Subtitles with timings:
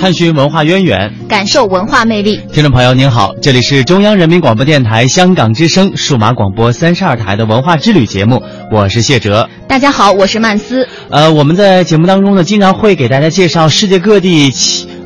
[0.00, 2.40] 探寻文化渊源，感受文化魅力。
[2.50, 8.42] 听众朋友您好，这里是中央人民广播电台香港之声数码广播三十二台的文化之旅节目，
[8.72, 9.46] 我是谢哲。
[9.68, 10.88] 大家好，我是曼斯。
[11.10, 14.50] 呃，我们在节目当中呢，经常会给大家介绍世界各地，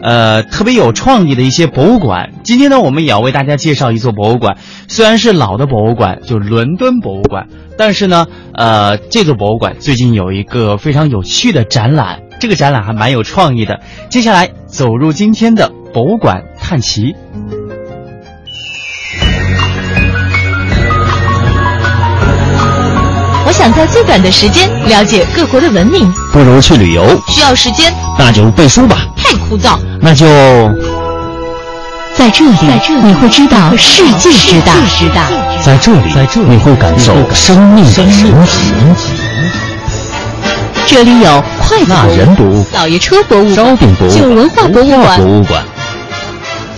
[0.01, 2.31] 呃，特别有创意的一些博物馆。
[2.45, 12.21] 今天呢，我们也要为大家介绍一座博物馆，虽然是老的博物馆，就伦敦博物馆，但是呢，呃，这座博物馆最近有一个非常有趣的展览。
[12.45, 13.81] 这个展览还蛮有创意的。
[14.11, 17.15] 接下来走入今天的博物馆探奇。
[23.47, 27.19] 我想在最短的时间了解各国的文明，不如去旅游。
[27.29, 29.07] 需要时间，那就背书吧。
[29.17, 30.27] 太枯燥，那就
[32.15, 32.59] 在这里，
[33.03, 34.75] 你会知道世界之大。
[35.63, 39.24] 在这里，在这里，你会感受生命的神奇。
[40.87, 43.79] 这里有快乐人读老爷车博物馆、
[44.11, 45.65] 旧文化博物馆。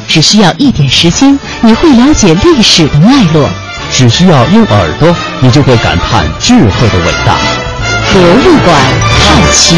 [0.07, 3.45] 只需要一点时间，你会了解历史的脉络；
[3.93, 7.37] 只需要用耳朵，你就会感叹智慧的伟大。
[8.13, 8.77] 博物馆
[9.19, 9.77] 好奇。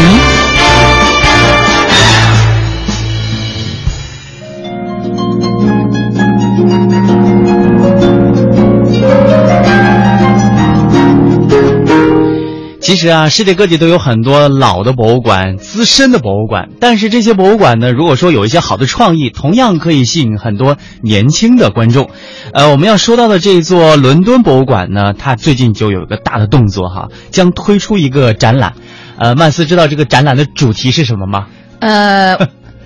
[12.99, 16.67] 实啊，世界各地都有很多老的博物馆、资深的博物馆。
[16.81, 22.09] 但是这些博物馆呢，如果说有一些好的创意，同样可以吸引很多年轻的观众。
[22.53, 28.73] 呃，我们要说到的这座伦敦博物馆呢，它最近就有一个大的动作哈，将推出一个展览。
[29.17, 31.47] 呃，曼斯知道这个展览的主题是什么吗？
[31.79, 32.37] 呃，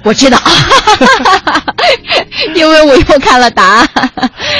[0.04, 0.38] 我知道，
[2.56, 3.90] 因为我又看了答案。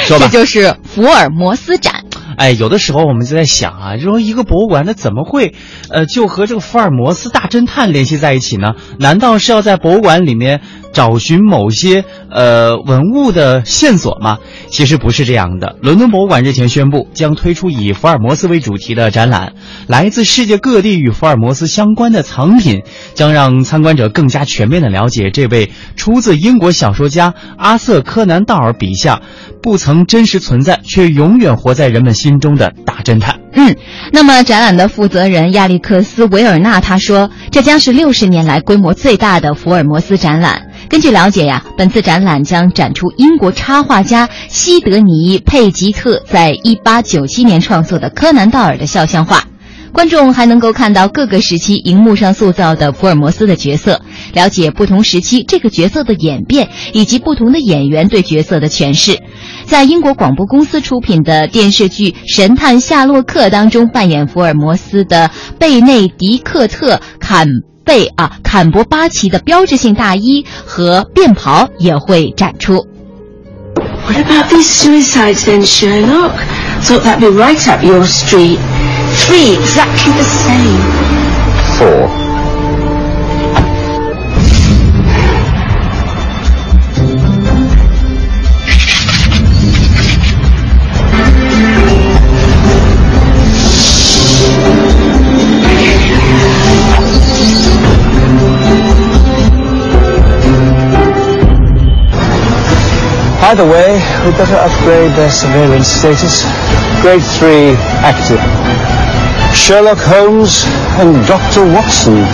[0.08, 2.04] 这就是福尔摩斯展。
[2.36, 5.54] 哎，有的时候我们就在想啊，就说一个博物馆，它怎么会，
[5.90, 8.74] 呃，就和这个福尔摩斯大侦探联系在一起呢？
[8.98, 10.60] 难道是要在博物馆里面
[10.94, 14.38] 找寻某些呃文物的线索吗？
[14.68, 15.76] 其实不是这样的。
[15.82, 19.52] 伦敦博物馆日前宣布，将推出以福尔摩斯为主题的展览，
[19.86, 22.82] 来自世界各地与福尔摩斯相关的藏品，
[23.12, 29.20] 将让参观者更加全面的了解这位出自英国小说家阿瑟·柯南·道尔笔下。
[29.60, 33.43] 不曾真实存在，却永远活在人们心中的大侦探。
[33.56, 33.76] 嗯，
[34.12, 40.70] 那么展览的负责人亚历克斯·维尔纳他说：“这将是六十年来规模最大的福尔摩斯展览。
[40.88, 49.44] 根据了解呀，本次展览将展出英国插画家西德尼·佩吉特在一八九七年创作的柯南·道尔的肖像画。”
[49.94, 54.00] 观众还能够看到各个时期荧幕上塑造的福尔摩斯的角色，
[54.32, 59.20] 了解不同时期这个角色的演变，以及不同的演员对角色的诠释。
[59.66, 67.46] 在英国广播公司出品的电视剧《神探夏洛克》当中，扮演福尔摩斯的贝内迪克特·坎
[67.84, 72.84] 贝啊坎伯巴奇的标志性大衣和便袍也会展出。
[74.06, 76.32] What about these suicides then, Sherlock?
[76.82, 78.58] Thought that'd be right up your street.
[79.22, 80.80] Three exactly the same.
[81.78, 82.24] Four.
[103.40, 103.92] By the way,
[104.24, 106.42] we better upgrade their surveillance status.
[107.02, 109.03] Grade 3 active.
[109.54, 110.66] Sherlock Holmes
[111.00, 111.64] and Dr.
[111.72, 112.26] Watson.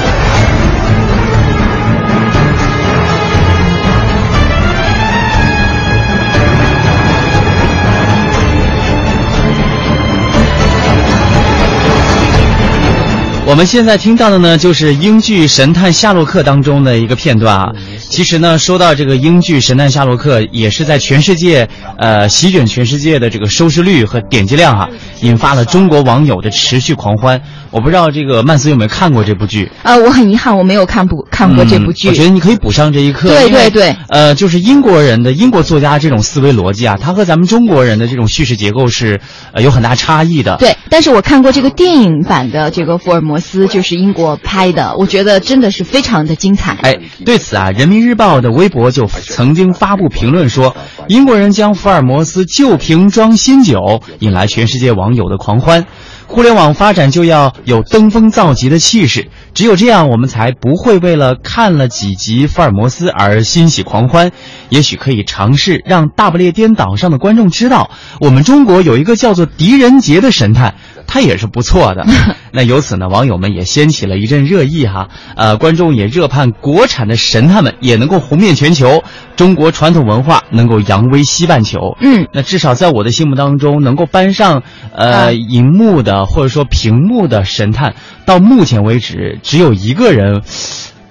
[13.46, 17.72] 我们现在听到的呢，就是英剧《神探夏洛克》当中的一个片段啊。
[18.10, 24.90] 其实呢，说到这个英剧《神探夏洛克》，也是在全世界，呃，席卷全世界的这个收视率和点击量哈、
[25.22, 27.40] 引发了中国网友的持续狂欢。
[27.70, 29.70] 我不知道这个曼斯有没有看过这部剧？
[29.84, 32.08] 呃，我很遗憾，我没有看不看过这部剧。
[32.08, 33.28] 嗯我觉得你可以补上这一课。
[33.28, 39.20] 对对对呃，就是英国人的英国作家这种思维逻辑啊，他和咱们中国人的这种叙事结构是
[39.52, 40.56] 呃有很大差异的。
[40.56, 46.76] 对，但是我看过这个电影版的这个福尔摩斯，就是英国拍的，我觉得真的是非常的精彩。
[46.82, 50.74] 哎，对此啊，《人民日报》的微博就曾经发布评论说，
[51.08, 55.86] 英国人将福尔摩斯旧瓶装新酒，引来全世界网友的狂欢。
[56.26, 64.30] 互联网发展就要有登峰造极的气势，只有这样，我们才不会为了看了几集福尔摩斯而欣喜狂欢。
[64.68, 70.76] 也许可以尝试让大不列颠岛上的观众知道，我们中国有一个叫做狄仁杰的神探，
[71.06, 72.04] 他也是不错的。
[72.52, 79.02] 那由此呢，网友们也掀起了一阵热议哈，呃，观众也热盼国产的神探们也能够红遍全球，
[79.36, 81.96] 中国传统文化能够扬威西半球。
[82.00, 84.62] 嗯，那至少在我的心目当中，能够搬上
[84.94, 87.94] 呃啊荧幕的或者说屏幕的神探，
[88.26, 90.42] 到目前为止只有一个人，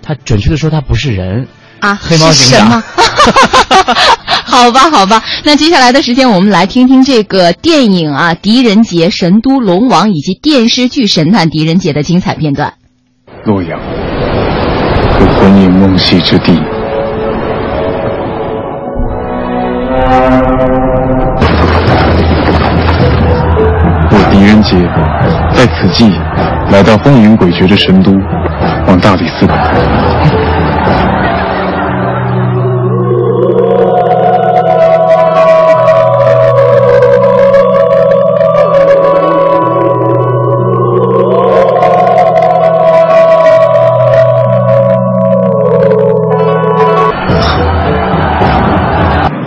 [0.02, 1.48] 他准确的说他不是人。
[1.80, 2.84] 啊，黑猫警长？
[4.50, 12.74] 好吧，好吧，那接下来的时间，我们来听听这个电影啊《狄仁杰》《神都龙王》以及电视剧《神探狄仁杰》的精彩片段。
[13.46, 13.80] 洛阳，
[15.20, 16.60] 是魂萦梦系之地。
[24.12, 24.76] 我狄仁杰
[25.54, 26.12] 在此际
[26.72, 28.12] 来到风云诡谲的神都，
[28.88, 29.48] 往大理寺。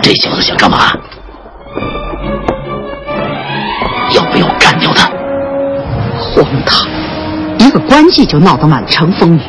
[0.03, 0.77] 这小子想干嘛？
[4.13, 5.07] 要不要干掉他？
[6.19, 6.85] 荒唐！
[7.57, 9.41] 一个官妓就闹得满城风雨。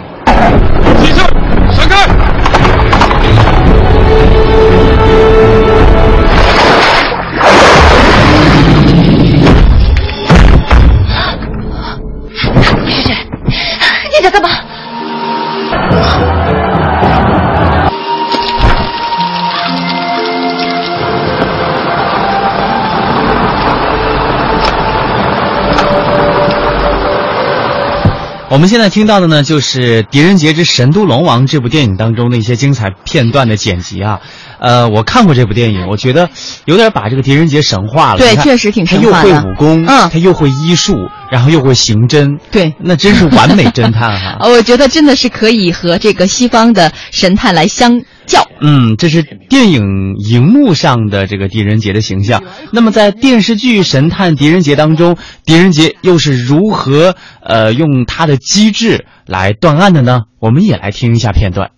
[28.55, 34.21] 我们现在听到的呢，就是《狄仁杰之神都龙王》这部电影当中的一些精彩片段的剪辑啊。
[34.61, 36.31] 呃，我看过这部电影，我觉得
[36.65, 38.19] 有点把这个狄仁杰神化了。
[38.19, 40.95] 对确实挺他又会神化的武功，嗯他又会医术，
[41.35, 44.37] 然后又会刑侦，对那真是完美侦探哈。
[44.39, 48.47] 呃 我觉得真的是可以和这个西方的神探来相较。
[48.61, 52.45] 嗯，这是电影荧幕上的这个狄仁杰的形象。
[52.71, 60.21] 那么在电视剧《神探狄仁杰》当中，狄仁杰又是如何呃用他的机智来断案的呢？
[60.39, 61.71] 我们也来听一下片段。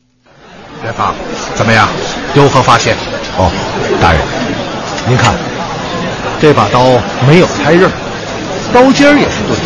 [0.85, 1.15] 元芳，
[1.55, 1.89] 怎么样？
[2.35, 2.95] 有何发现？
[3.39, 3.51] 哦，
[4.03, 4.21] 大人，
[5.09, 5.35] 您看，
[6.43, 7.91] 这把刀没有开刃，
[8.73, 9.59] 刀尖儿也是钝。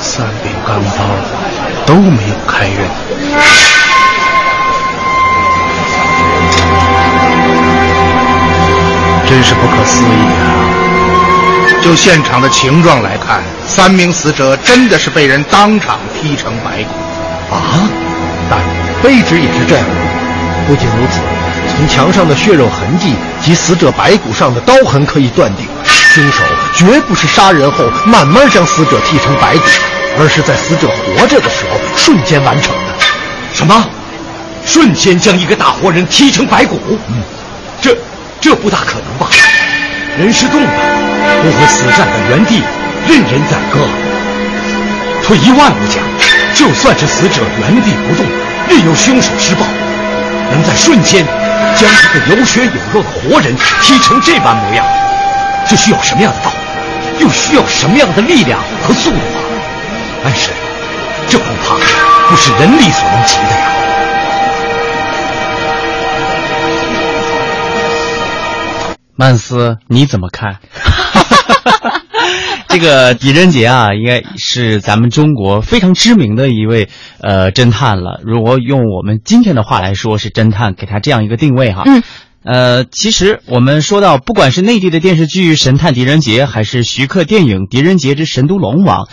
[0.00, 1.04] 三柄钢刀
[1.86, 2.88] 都没有开刃。
[9.26, 10.70] 真是不可思议啊！
[11.82, 16.90] 就现场的情状来看，三名死者真的是被人当场劈成白骨。
[17.54, 17.88] 啊，
[18.48, 18.60] 但，
[19.02, 19.84] 卑职也是这样。
[20.66, 21.20] 不仅如此，
[21.76, 26.42] 从墙上的血肉痕迹及死者白骨上的刀痕可以断定，凶手
[26.74, 29.62] 绝不是杀人后慢慢将死者剃成白骨，
[30.18, 32.94] 而是在死者活着的时候瞬间完成的。
[33.52, 33.86] 什么？
[34.64, 36.80] 瞬间将一个大活人踢成白骨？
[37.08, 37.22] 嗯，
[37.82, 37.94] 这
[38.40, 39.28] 这不大可能吧？
[40.18, 40.68] 人是动的，
[41.42, 42.62] 不会死站在原地
[43.06, 43.80] 任人宰割。
[45.22, 46.02] 退一万步讲，
[46.54, 48.24] 就算是死者原地不动，
[48.68, 49.66] 任由凶手施暴，
[50.54, 51.26] 能在瞬间
[51.76, 51.94] 将一
[52.30, 54.86] 个有血有肉的活人踢成这般模样，
[55.66, 56.52] 这需要什么样的道？
[57.18, 59.20] 又需要什么样的力量和速度啊？
[60.24, 60.50] 但是，
[61.28, 61.74] 这恐怕
[62.28, 63.70] 不是人力所能及的呀。
[69.16, 70.58] 曼斯，你怎么看？
[72.74, 76.88] 这个狄仁杰啊，应该是咱们中国非常知名的一位
[77.20, 78.20] 呃侦探了。
[78.24, 81.84] 如果用我们今天的话来说，是侦探，给他这样一个定位哈。
[81.86, 82.02] 嗯。
[82.42, 89.04] 呃，其实我们说到，不管是内地的电视剧《神探狄仁杰》，还是徐克电影《狄仁杰之神都龙王》，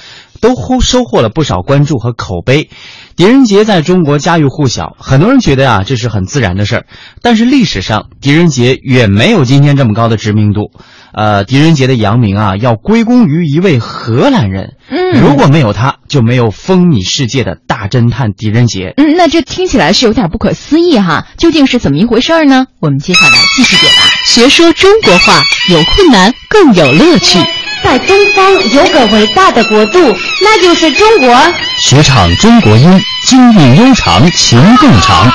[0.41, 2.69] 都收收获了不少关注和口碑。
[3.15, 6.85] 狄仁杰在中国家喻户晓，很多人觉得啊，这是很自然的事儿。
[7.21, 10.71] 但是历史上，狄仁杰远没有今天这么高的知名度。
[11.13, 14.75] 呃，狄仁杰的扬名啊，要归功于一位荷兰人。
[14.89, 18.93] 嗯如果没有他，就没有风靡世界的大侦探狄仁杰。
[18.97, 22.65] 嗯，那这听起来是有点不可思议哈，究竟是怎么一回事儿呢？
[22.79, 24.25] 我们接下来继续解答。
[24.25, 27.37] 学说中国话，有困难更有乐趣。
[27.83, 29.99] 在东方有个伟大的国度，
[30.41, 31.35] 那就是中国。
[31.79, 35.29] 学唱中国音，京韵悠长，情更长。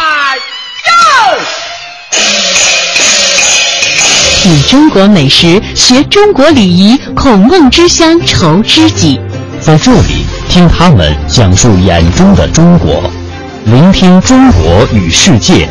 [4.43, 9.21] 品中国美食，学中国礼仪，孔孟之乡愁知己。
[9.61, 13.11] 在这里，听他们讲述眼中的中国，
[13.65, 15.69] 聆听中国与世界。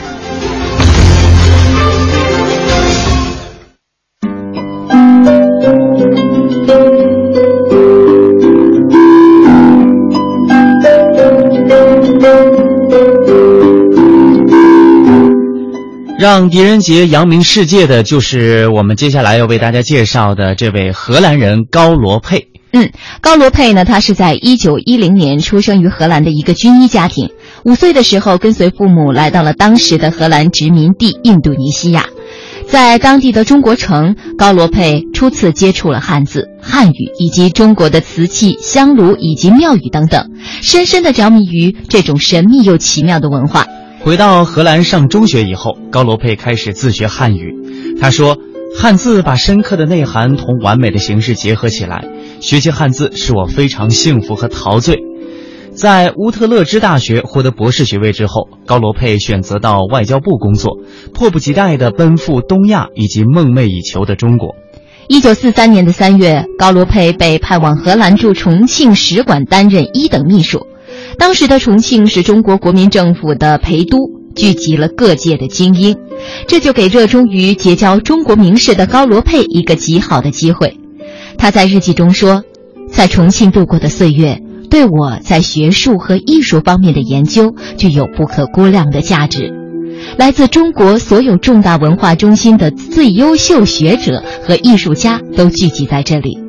[16.18, 22.48] 让狄仁杰扬名世界的，就是我们接下来要为大家介绍的这位荷兰人高罗佩。
[22.72, 27.32] 嗯，高罗佩呢，他是在一九一零年出生于荷兰的一个军医家庭。
[27.66, 32.06] 五岁的时候，跟随父母来到了当时的荷兰殖民地印度尼西亚。
[32.68, 40.32] 在当地的中国城，高罗佩初次接触了汉字、汉语以及中国的瓷器、香炉以及庙宇等等，
[40.62, 43.68] 深深地着迷于这种神秘又奇妙的文化。
[44.06, 47.56] 回到荷兰上中学以后，高罗佩开始自学汉语。
[48.00, 48.38] 他说
[48.78, 52.06] ：“汉字把深刻的内涵同完美的形式结合起来，
[52.40, 55.00] 学习汉字使我非常幸福和陶醉。”
[55.74, 60.78] 在乌特勒支大学获得博士学位之后，高罗佩选择到外交部工作，
[61.12, 64.54] 迫不及待地奔赴东亚以及梦寐以求的中国。
[65.08, 70.68] 一九四三年的三月，高罗佩被派往荷兰驻重庆使馆担任一等秘书。
[71.18, 73.98] 当时的重庆是中国国民政府的陪都，
[74.36, 75.96] 聚集了各界的精英，
[76.48, 80.78] 这就给热衷于结交中国名士的高罗佩一个极好的机会。
[81.38, 82.44] 他在日记中说，
[82.90, 89.54] 在重庆度过的岁月，对我在学术和艺术方面的研究具有不可估量的价值。
[90.18, 96.45] 来自中国所有重大文化中心的最优秀学者和艺术家都聚集在这里。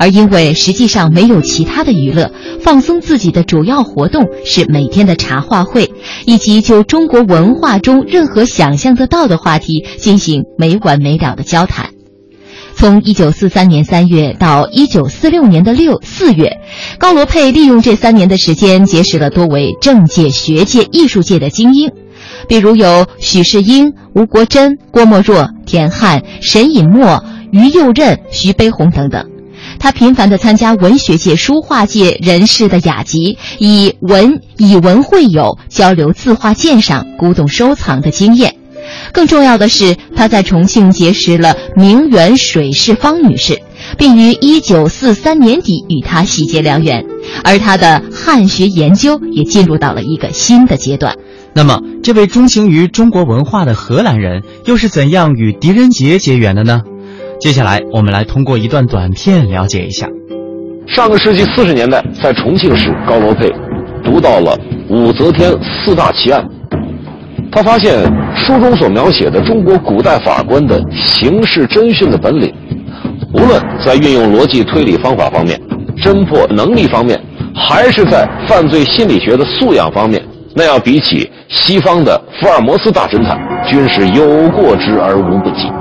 [0.00, 5.92] 而因为实际上没有其他的娱乐，放松自己的主要活动是每天的茶话会，
[6.24, 11.90] 以及就中国文化中任何想象得到的话题进行没完没了的交谈。
[12.74, 16.60] 从一九四三年三月到一九四六年的六四月，
[16.98, 21.90] 高罗佩利用这三年的时间，结识了多位政界、学界、艺术界的精英，
[22.48, 29.29] 比如有许世英、吴国桢、郭沫若、田汉、沈尹默、于右任、徐悲鸿等等。
[29.80, 38.54] 他频繁地参加文学界、书画界人士的雅集，以文以文会友，交流字画鉴赏、古董收藏的经验。
[39.12, 43.62] 更重要的是，他在重庆结识了名媛水氏方女士，
[43.96, 47.06] 并于1943年底与她喜结良缘，
[47.42, 51.16] 而他的汉学研究也进入到了一个新的阶段。
[51.54, 56.82] 那么，这位钟情于中国文化的荷兰人又是怎样与狄仁杰结缘的呢？
[57.40, 60.06] 接下来，我们来通过一段短片了解一下。
[60.86, 63.50] 上个世纪四十年代，在重庆市，高罗佩
[64.04, 64.54] 读到了
[64.90, 66.46] 武则天四大奇案。
[67.50, 68.04] 他发现
[68.36, 72.52] 书中所描写的中国古代法官的刑事侦讯的本领，
[73.32, 75.58] 无论在运用逻辑推理方法方面、
[75.96, 77.18] 侦破能力方面，
[77.54, 80.22] 还是在犯罪心理学的素养方面，
[80.54, 85.79] 那要比起西方的福尔摩斯大侦探，均是有过之而无不及。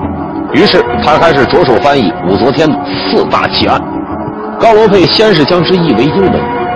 [0.53, 2.75] 于是他开始着手翻译武则天的
[3.09, 3.79] 四大奇案。
[4.59, 6.33] 高罗佩先是将之译为英文，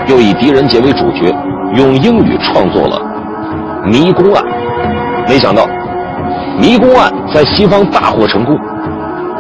[0.08, 1.34] 又以狄仁杰为主角，
[1.76, 3.02] 用英语创作了
[3.90, 4.44] 《迷宫案》。
[5.28, 5.64] 没想到，
[6.60, 8.58] 《迷宫案》在西方大获成功。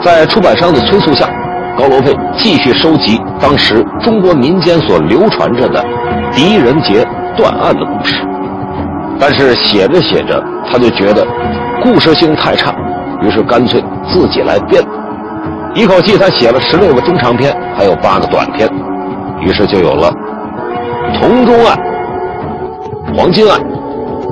[0.02, 1.30] 在出版商的催促下，
[1.78, 5.82] 高罗佩继续收集当时中国民间所流传着的
[6.34, 7.06] 狄仁杰
[7.38, 8.16] 断案的故事。
[9.20, 11.26] 但是写着写着，他就觉得
[11.82, 12.76] 故事性太差。
[13.24, 14.84] 于是干脆自己来编，
[15.74, 18.70] 一口气他写了十六个中长篇，还有八个短篇，
[19.42, 20.12] 于是就有了
[21.20, 21.80] 铜钟案、
[23.16, 23.60] 黄金案、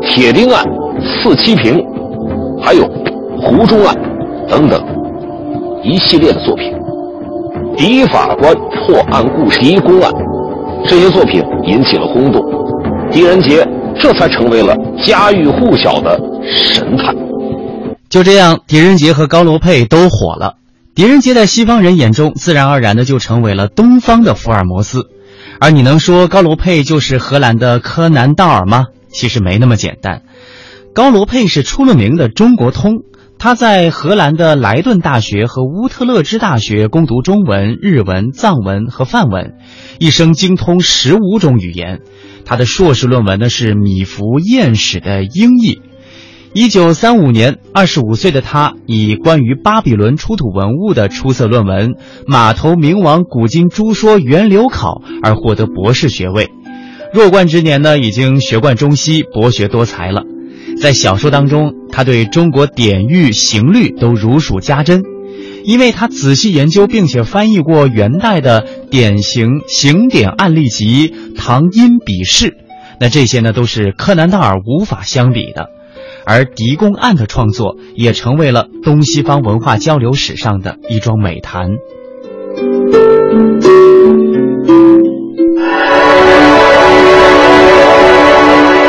[0.01, 0.63] 铁钉案、
[1.01, 1.81] 四七平，
[2.61, 2.83] 还有
[3.41, 3.95] 湖中案
[4.49, 4.83] 等等
[5.83, 6.73] 一系列的作品。
[7.77, 10.11] 狄法官破案故事、一公案
[10.85, 12.43] 这些作品引起了轰动，
[13.09, 13.65] 狄仁杰
[13.97, 17.15] 这才成为了家喻户晓的神探。
[18.11, 20.57] 就这样，狄仁杰和高罗佩都火了。
[20.93, 25.07] 狄仁杰在西方人眼中，自然而然的就成为了东方的福尔摩斯，
[25.61, 28.87] 而你能说高罗佩就是荷兰的柯南道尔吗？
[29.07, 30.23] 其实没那么简单。
[30.93, 32.95] 高罗佩是出了名的中国通，
[33.39, 39.53] 他在荷兰的莱顿大学和乌特勒支大学攻读中文、日文、藏文和梵文，
[39.99, 42.01] 一生精通十五种语言。
[42.43, 45.79] 他的硕士论文呢是米芾砚史的英译。
[46.53, 51.91] 一九三五年，二十五岁的他以关于巴比伦出土文物的出色论文
[52.27, 56.49] 《马头明王古今诸说源流考》而获得博士学位。
[57.13, 60.23] 弱冠之年呢，已经学贯中西，博学多才了。
[60.81, 65.03] 在小说当中，他对中国典狱刑律都如数家珍，
[65.63, 72.47] 因为他仔细研究并且翻译过元代的典型刑典案例集《唐音笔释》，
[72.99, 75.69] 那这些呢都是柯南道尔无法相比的。
[76.25, 81.69] 而狄公案的创作也成为了东西方文化交流史上的一桩美谈。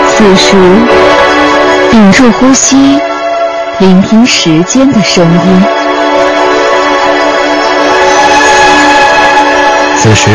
[0.09, 0.57] 此时，
[1.91, 2.99] 屏住呼吸，
[3.81, 5.63] 聆听时间的声音。
[9.97, 10.31] 此时，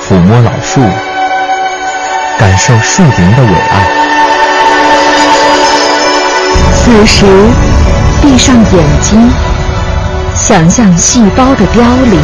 [0.00, 0.80] 抚摸老树，
[2.38, 4.07] 感受树林的伟岸。
[6.90, 7.26] 此时，
[8.22, 9.20] 闭上眼睛，
[10.34, 12.18] 想象细胞的凋零。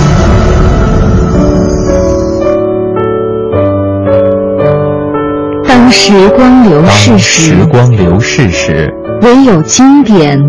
[5.69, 8.91] 当时光流逝时，时光流逝时，
[9.21, 10.41] 唯有经典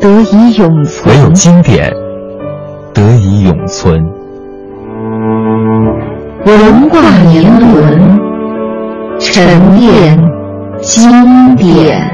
[0.00, 1.14] 得以永存。
[1.14, 1.88] 唯有经典
[2.92, 4.04] 得以永存。
[6.44, 7.00] 文化
[7.30, 8.18] 年轮，
[9.20, 10.18] 沉淀
[10.80, 12.11] 经典。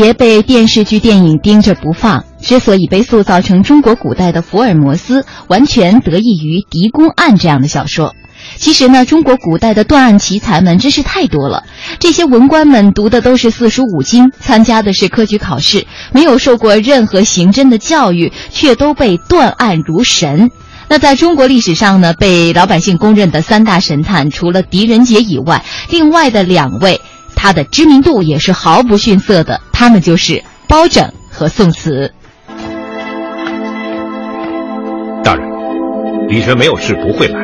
[0.00, 8.14] 杰被电视剧、电影盯着不放，之所以被塑造成中国古代的福尔摩斯，完全得益于《狄公案》这样的小说。
[8.58, 11.64] 其实呢，中国古代的断案奇才们真是太多了。
[11.98, 20.52] 这些文官们读的都是四书五经，参加的是科举考试，没有受过任何刑侦的教育，却都被断案如神。
[20.86, 27.00] 那在中国历史上呢，被老百姓公认的三大神探，除了狄仁杰以外，另外的两位。
[27.40, 32.12] 他的知名度也是毫不逊色的，他们就是包拯和宋慈。
[35.22, 35.48] 大人，
[36.28, 37.38] 李全没有事不会来，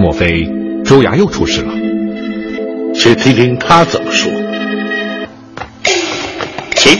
[0.00, 0.44] 莫非
[0.84, 1.72] 周衙又出事了？
[2.92, 4.28] 且听听他怎么说。
[6.74, 6.98] 请，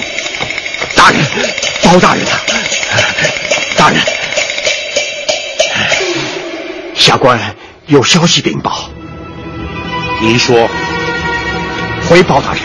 [0.94, 1.20] 大人，
[1.82, 2.24] 包大人，
[3.76, 4.00] 大人，
[6.94, 7.56] 下官
[7.88, 8.88] 有消息禀报。
[10.22, 10.68] 您说。
[12.10, 12.62] 回包大人，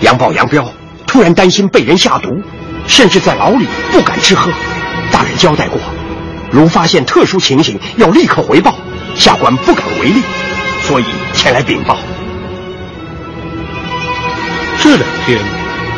[0.00, 0.64] 杨豹杨彪
[1.04, 2.40] 突然担心被人下毒，
[2.86, 4.48] 甚至在牢里不敢吃喝。
[5.10, 5.80] 大人交代过，
[6.52, 8.78] 如发现特殊情形，要立刻回报。
[9.16, 10.22] 下官不敢违令，
[10.84, 11.04] 所以
[11.34, 11.98] 前来禀报。
[14.78, 15.40] 这两天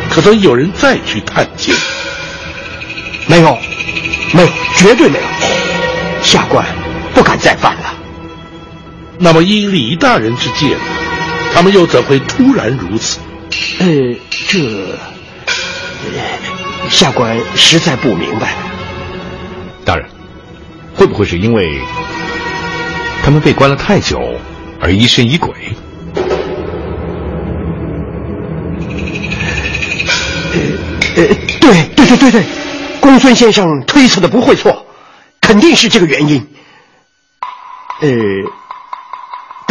[0.09, 1.75] 可曾有人再去探监？
[3.27, 3.59] 没有，
[4.33, 5.25] 没有，绝对没有。
[6.23, 6.65] 下官
[7.13, 7.95] 不敢再犯了。
[9.19, 10.79] 那么依李大人之见？
[11.55, 13.21] 他们又怎会突然如此？
[13.79, 13.87] 呃，
[14.49, 14.99] 这
[16.91, 18.55] 下官实在不明白。
[19.85, 20.09] 大人，
[20.95, 21.79] 会不会是因为
[23.23, 24.19] 他们被关了太久
[24.81, 25.53] 而疑神疑鬼？
[31.15, 31.27] 呃，
[31.61, 32.43] 对对对对对，
[33.01, 34.87] 公孙先生推测的不会错，
[35.41, 36.45] 肯定是这个原因。
[38.01, 38.09] 呃。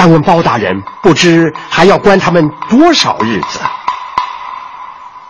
[0.03, 3.59] 但问包大人，不知还要关他们多少日子？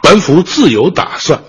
[0.02, 1.42] 本府自有打算。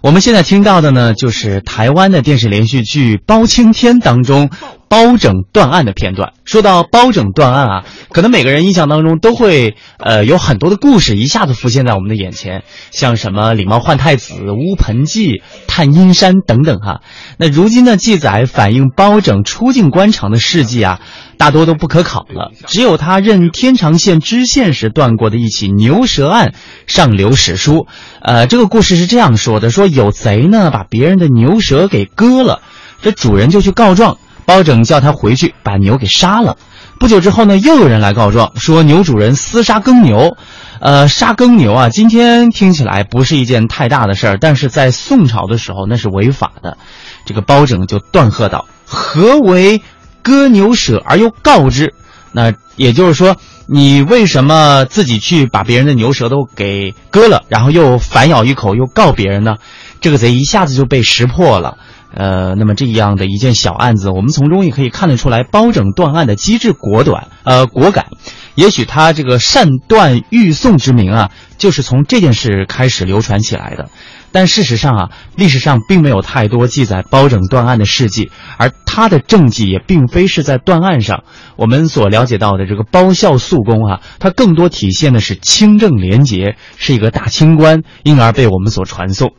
[0.00, 4.50] 我们现在听到的呢，就是台湾的电视连续剧《包青天》当中。
[4.88, 6.32] 包拯断案的片段。
[6.44, 17.02] 说到包拯断案啊，可能每个人印象当中都会呃有很多的故事一下子浮现在我们的眼前，像什么李茂换太子、乌盆记、探阴山等等哈。
[17.36, 21.00] 那如今的记载反映包拯出境官场的事迹啊，
[21.36, 22.52] 大多都不可考了。
[22.66, 26.54] 只有他任天长县知县时断过的一起牛舌案
[26.86, 27.86] 上留史书。
[28.22, 32.62] 呃，这个故事是这样说的：说有贼呢把别人的牛舌给割了，
[33.02, 34.16] 这主人就去告状。
[34.48, 36.56] 包拯叫他回去把牛给杀了。
[36.98, 40.38] 不久之后呢，又有人来告状说牛主人私杀耕牛。
[40.80, 46.78] 呃，杀耕牛啊，今天听起来不是一件太大的事儿，但是在宋朝的时候那是违法的。
[47.26, 49.82] 这个包拯就断喝道：“何为
[50.22, 51.92] 割牛舍而又告之？”
[52.32, 59.56] 那也就是说，你为什么自己去把别人的牛舌头给割了，然后又反咬一口，又告别人呢？
[60.00, 61.76] 这个贼一下子就被识破了。
[62.14, 68.06] 呃，那么这样的一件小案子，我们从中也可以看得出来，包拯断案的机智果断，呃，果敢。
[68.54, 73.88] 也许他这个善断欲送之名啊，就是从这件事开始流传起来的。
[74.32, 81.22] 但事实上啊，历史上并没有太多记载包拯断案的事迹，而他的政绩也并非是在断案上。
[81.56, 89.34] 我们所了解到的这个包孝肃公啊，他更多体现的是清正廉洁，是一个大清官，因而被我们所传颂。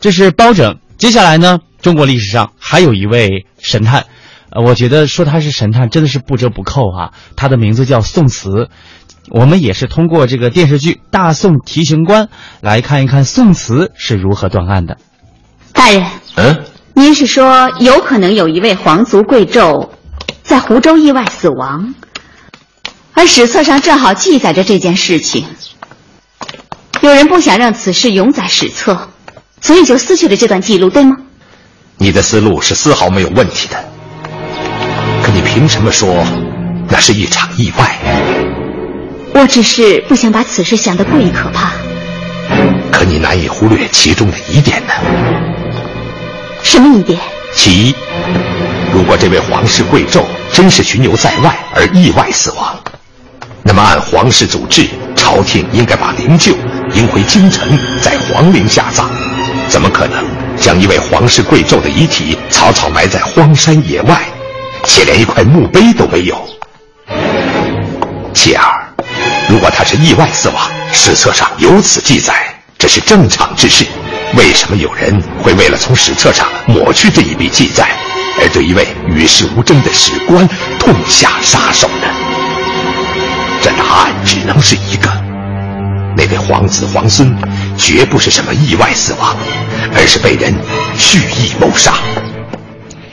[0.00, 0.78] 这是包拯。
[0.98, 4.06] 接下来呢，中国历史上还有一位神探，
[4.50, 7.12] 呃，我觉得说他是神探真的是不折不扣啊。
[7.36, 8.68] 他的名字叫宋慈。
[9.30, 12.24] 我们也是通过这个电视剧《大宋提刑官》
[12.60, 14.98] 来看一看宋慈是如何断案的。
[15.72, 19.90] 大人，嗯，您是说有可能有一位皇族贵胄
[20.42, 21.94] 在湖州意外死亡，
[23.12, 25.46] 而史册上正好记载着这件事情。
[27.00, 29.11] 有人不想让此事永载史册，
[29.62, 31.16] 所以就撕去了这段记录，对吗？
[31.98, 33.76] 你的思路是丝毫没有问题的，
[35.22, 36.26] 可你凭什么说
[36.88, 37.96] 那是一场意外？
[39.34, 41.72] 我只是不想把此事想得过于可怕。
[42.90, 44.92] 可你难以忽略其中的疑点呢？
[46.64, 47.18] 什么疑点？
[47.54, 47.94] 其一，
[48.92, 52.76] 如果这位皇室贵胄真是巡游在外而意外死亡，
[53.62, 56.54] 那么按皇室祖制，朝廷应该把灵柩
[56.94, 57.68] 迎回京城，
[58.02, 59.08] 在皇陵下葬。
[59.72, 60.22] 怎么可能
[60.54, 64.20] 将一位皇室贵胄的遗体草草埋在荒山野外，
[64.84, 66.46] 且连一块墓碑都没有？
[68.34, 68.66] 其二。
[69.48, 72.34] 如果他是意外死亡，史册上有此记载，
[72.76, 73.86] 这是正常之事。
[74.36, 77.88] 为什么有人会为了从史册上抹去这一笔记载，
[78.42, 80.46] 而对一位与世无争的史官
[80.78, 82.06] 痛下杀手呢？
[83.62, 85.08] 这答案只能是一个：
[86.14, 87.34] 那位皇子皇孙
[87.82, 89.36] 绝不是什么意外死亡，
[89.92, 90.54] 而是被人
[90.96, 91.94] 蓄意谋杀。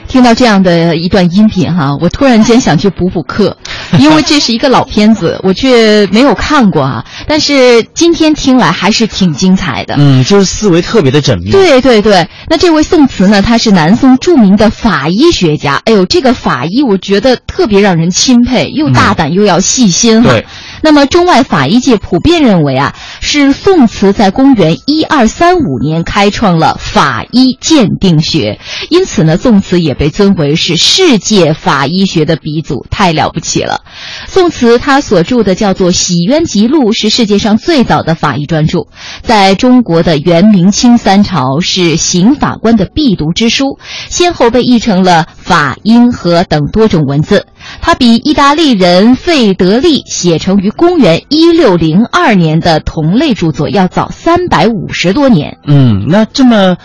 [0.07, 3.55] 听到这样的一段音频哈，我突然间想去补补课，
[3.99, 7.05] 因为这是一个老片子，我却没有看过啊。
[7.27, 9.95] 但是今天听来还是挺精彩的。
[9.97, 11.51] 嗯，就是思维特别的缜密。
[11.51, 15.79] 对对对，那这位宋慈呢，他是南宋著名的法医学家。
[15.85, 20.31] 哎呦，这个法医我觉得特别让人钦佩，又大胆又要细心哈。
[20.31, 20.45] 对。
[20.81, 33.81] 那么中外法医界普遍认为啊，是宋慈在公元一二三五年开创了法医鉴定学，因此呢，宋慈也被尊为是世界法医学的鼻祖，太了不起了。
[34.27, 38.87] 宋慈他所著的叫做《洗冤集录》，是世界上最早的法医专著，
[39.21, 43.77] 在中国的元、明、清三朝是刑法官的必读之书，
[44.09, 47.45] 先后被译成了法、英、和等多种文字。
[47.81, 55.57] 他比意大利人费德利写成于公元一六零二年的同类著作要早三百五十多年。
[55.65, 56.77] 嗯，那这么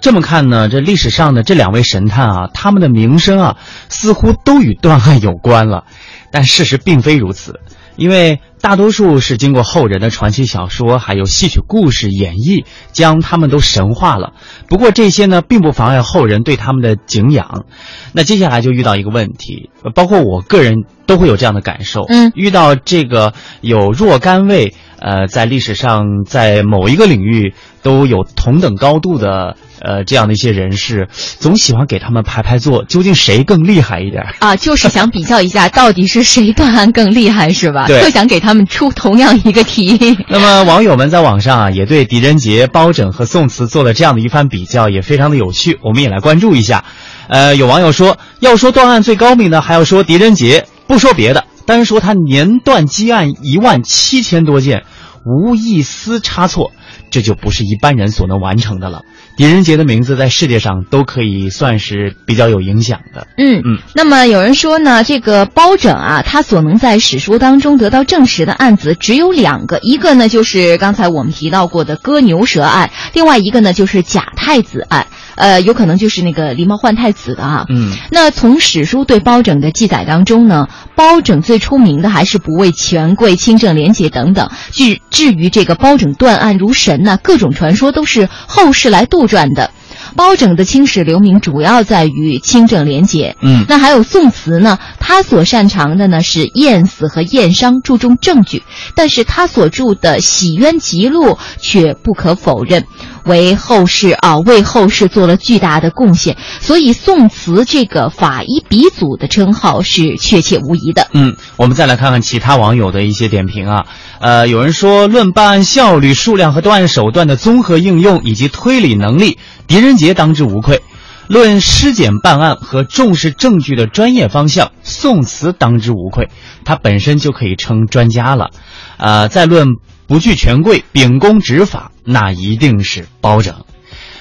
[0.00, 0.68] 这么看呢？
[0.68, 3.56] 这历史上的这两位神探啊，他们的名声啊，
[3.88, 5.84] 似乎都与断案有关了，
[6.30, 7.60] 但事实并非如此。
[7.96, 14.32] 因为大多数是经过后人的传奇小说还有戏曲故事演绎，将他们都神化了。
[14.68, 17.64] 不过这些呢，并不妨碍后人对他们的敬仰。
[18.10, 22.02] 那接下来就遇到一个问题，包括我个人都会有这样的感受。
[22.08, 29.56] 嗯，遇到这个有若干位呃，在历史上在某一个领域都有同等高度的。
[29.78, 31.06] 呃，这样的一些人士，
[31.38, 34.56] 总喜欢给他们排排坐，究竟谁更厉害一点啊？
[34.56, 37.86] 就是想比较一下， 到底是谁断案更厉害，是吧？
[37.86, 40.16] 对，就想给他们出同样一个题。
[40.28, 45.78] 那么，网友们在网上啊，也对狄仁杰、包拯和宋慈做了这样的一番比较，也非常的有趣。
[45.82, 46.82] 我们也来关注一下。
[47.28, 54.84] 呃，有网友说，要说断案最高明的，还要说狄仁杰，不说别的，单说他年断积案一万七千多件，
[55.24, 56.72] 无一丝差错，
[57.10, 59.02] 这就不是一般人所能完成的了。
[59.36, 63.26] 狄仁杰的名字在世界上都可以算是比较有影响的。
[63.36, 63.78] 嗯嗯。
[63.94, 75.06] 那么有人说呢，这个包拯啊，他所能在史书当中得到证实的案子只有两个，一个呢就是刚才我们提到过的割牛舌案，另外一个呢就是假太子案。
[75.36, 77.66] 呃，有可能就是那个狸猫换太子的啊。
[77.68, 77.92] 嗯。
[78.10, 84.50] 那从史书对包拯的记载当中呢，包拯最出名的还是不畏权贵、清正廉洁等等。
[84.72, 89.26] 至至于这个包拯断案如神呢，各种传说都是后世来杜。
[89.26, 89.72] 撰的，
[90.14, 93.36] 包拯的青史留名主要在于清正廉洁。
[93.42, 98.62] 嗯，那还有宋慈呢，他所擅长的呢是验死和验伤，注重证据，
[98.94, 102.84] 但是他所著的《洗冤集录》却不可否认。
[103.26, 111.08] 为后世啊，为后世做了巨大的贡献，所以宋慈这个法医鼻祖的称号是确切无疑的。
[111.12, 113.86] 嗯，我们再来看看其他网友的一些点评啊。
[114.20, 120.78] 呃，有人说，论办案效率、数量和断案手段的综合应用以及推理能力，狄仁杰当之无愧；
[121.26, 126.28] 论尸检办案和重视证据的专业方向，宋慈当之无愧，
[126.64, 128.50] 他本身就可以称专家了。
[128.96, 129.66] 呃，再论
[130.06, 133.56] 不惧权贵、秉公执法，那一定是包拯。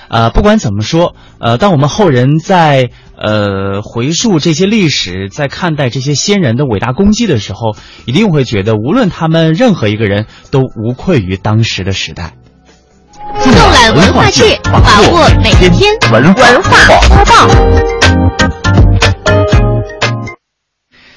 [0.08, 12.34] 呃，不管怎么说，呃，当我们后人在呃回溯这些历史，在看待这些先人的伟大功绩的时候，一定会觉得，无论他们任何一个人都无愧于当时的时代。
[13.44, 16.44] 纵览文化界，把握每一天文化
[17.08, 18.65] 播报。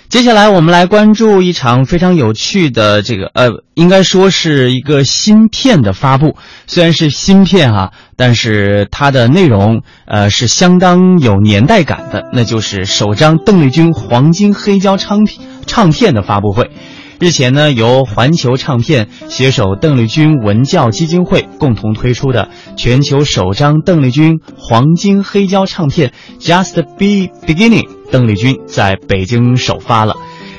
[0.08, 6.34] 接下来我们来关注一场非常有趣的这个呃，应该说是一个芯片的发布。
[6.66, 16.70] 虽然是芯片哈、但是它的内容呃是相当有年代感的，那就是首张邓丽君黄金黑胶唱片唱片的发布会。
[17.20, 30.14] 日前呢，由环球唱片携手邓丽君文教基金会共同推出的全球首张邓丽君黄金黑胶唱片《Just Be Beginning》，邓丽君在北京首发了。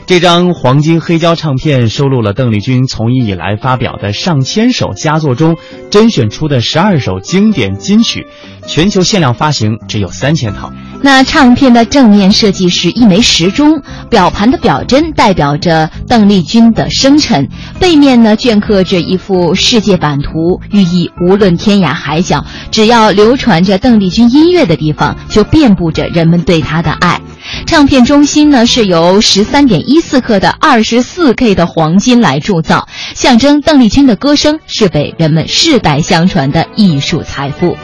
[0.10, 5.56] 这张黄金黑胶唱片收录了邓丽君从艺以来发表的上千首佳作中
[5.92, 8.26] 甄选出的十二首经典金曲，
[8.66, 10.74] 全球限量发行只有三千套。
[11.04, 17.48] 那唱片的正面设计是一枚时钟，表盘的表针代表着邓丽君的生辰，
[17.80, 27.22] 背面呢镌刻着一幅世界版图，寓意无论天涯海角，只要流传着邓丽君音乐的地方，就遍布着人们对她的爱。
[27.66, 37.78] 唱片中心呢是由十三点一四克的二十四 K 的黄金来铸造，象征邓丽君的歌声是被人们世代相传的艺术财富。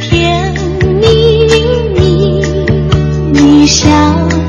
[0.00, 0.54] 甜
[1.00, 1.06] 蜜
[1.94, 2.42] 蜜，
[3.32, 3.88] 你笑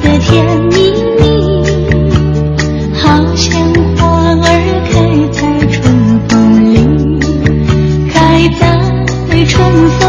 [0.04, 1.23] 得甜蜜蜜，
[2.93, 4.01] 好像花
[4.36, 4.43] 儿
[4.91, 4.93] 开
[5.32, 5.39] 在
[5.71, 5.80] 春
[6.27, 6.75] 风里，
[8.12, 8.63] 开在
[9.45, 10.01] 春风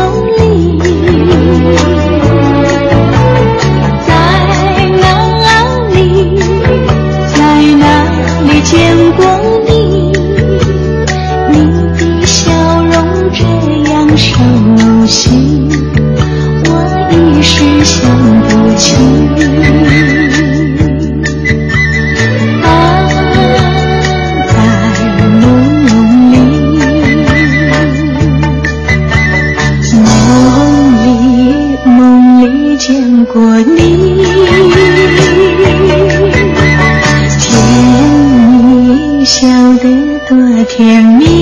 [40.74, 41.41] 甜蜜。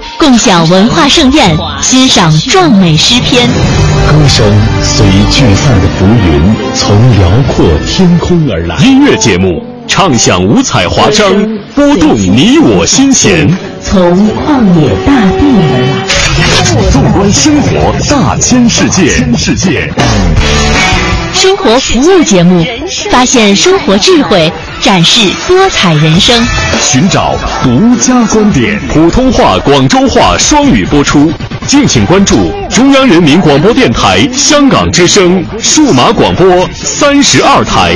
[0.21, 3.49] 共享文化盛宴，欣赏壮美诗篇。
[4.07, 4.45] 歌声
[4.83, 8.77] 随聚散的浮云，从辽阔天空而来。
[8.85, 11.25] 音乐节目唱响五彩华章，
[11.73, 13.49] 拨动你我心弦。
[13.83, 16.91] 从旷野大地而来。
[16.91, 19.09] 纵观生活大千世界。
[19.35, 19.91] 世界。
[21.33, 22.63] 生活服务节目，
[23.09, 26.35] 发现生活智慧，展示多彩人生，
[26.81, 28.79] 寻找独家观点。
[28.89, 31.31] 普通话、广州话双语播出，
[31.67, 37.95] 敬请关注中央人民广播电台香港之声数码广播三十二台。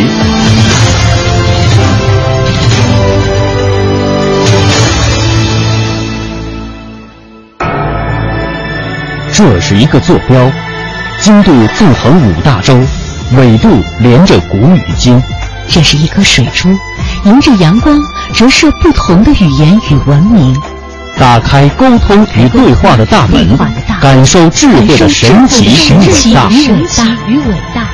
[9.33, 10.51] 这是一个坐标，
[11.19, 12.79] 经度纵横五大洲。
[13.35, 13.67] 纬度
[14.01, 15.19] 连着古与今，
[15.67, 16.69] 这是一颗水珠，
[17.25, 17.99] 迎着阳光
[18.33, 20.55] 折射不同的语言与文明，
[21.19, 23.57] 打开沟通与对话的大门，
[24.01, 25.65] 感受智慧的神奇
[27.27, 27.87] 与伟大。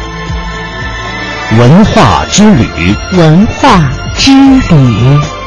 [1.57, 3.81] 文化之旅，文化
[4.15, 5.40] 之旅。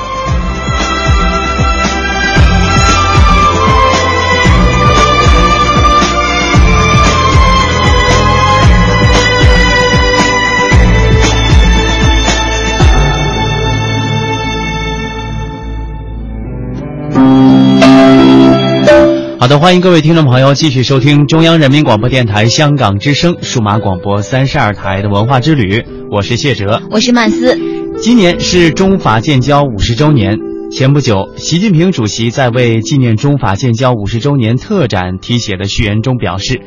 [19.45, 27.55] 好的，欢迎各位听众朋友继续收听中央人民广播电台香港之声数码广播三十二台的文化之旅，我是谢哲，我是曼斯。
[28.01, 30.39] 今年是中法建交五十周年，
[30.73, 36.63] 前不久，习近平主席在为纪念中法建交五十周年特展题写的序言中表示，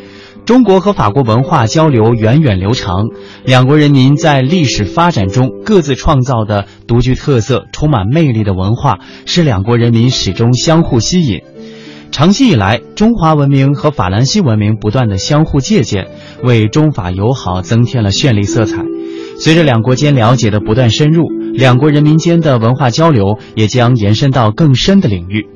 [0.45, 3.07] 中国和法国文化交流源远流长，
[3.43, 11.41] 两国人民在历史发展中各自创造的独具特色、充满魅力的文化，是两国人民始终相互吸引。
[12.11, 16.07] 长期以来，中华文明和法兰西文明不断的相互借鉴，
[16.43, 18.83] 为中法友好增添了绚丽色彩。
[19.39, 25.47] 随着两国间了解的不断深入，两国人民间的文化交流也将延伸到更深的领域。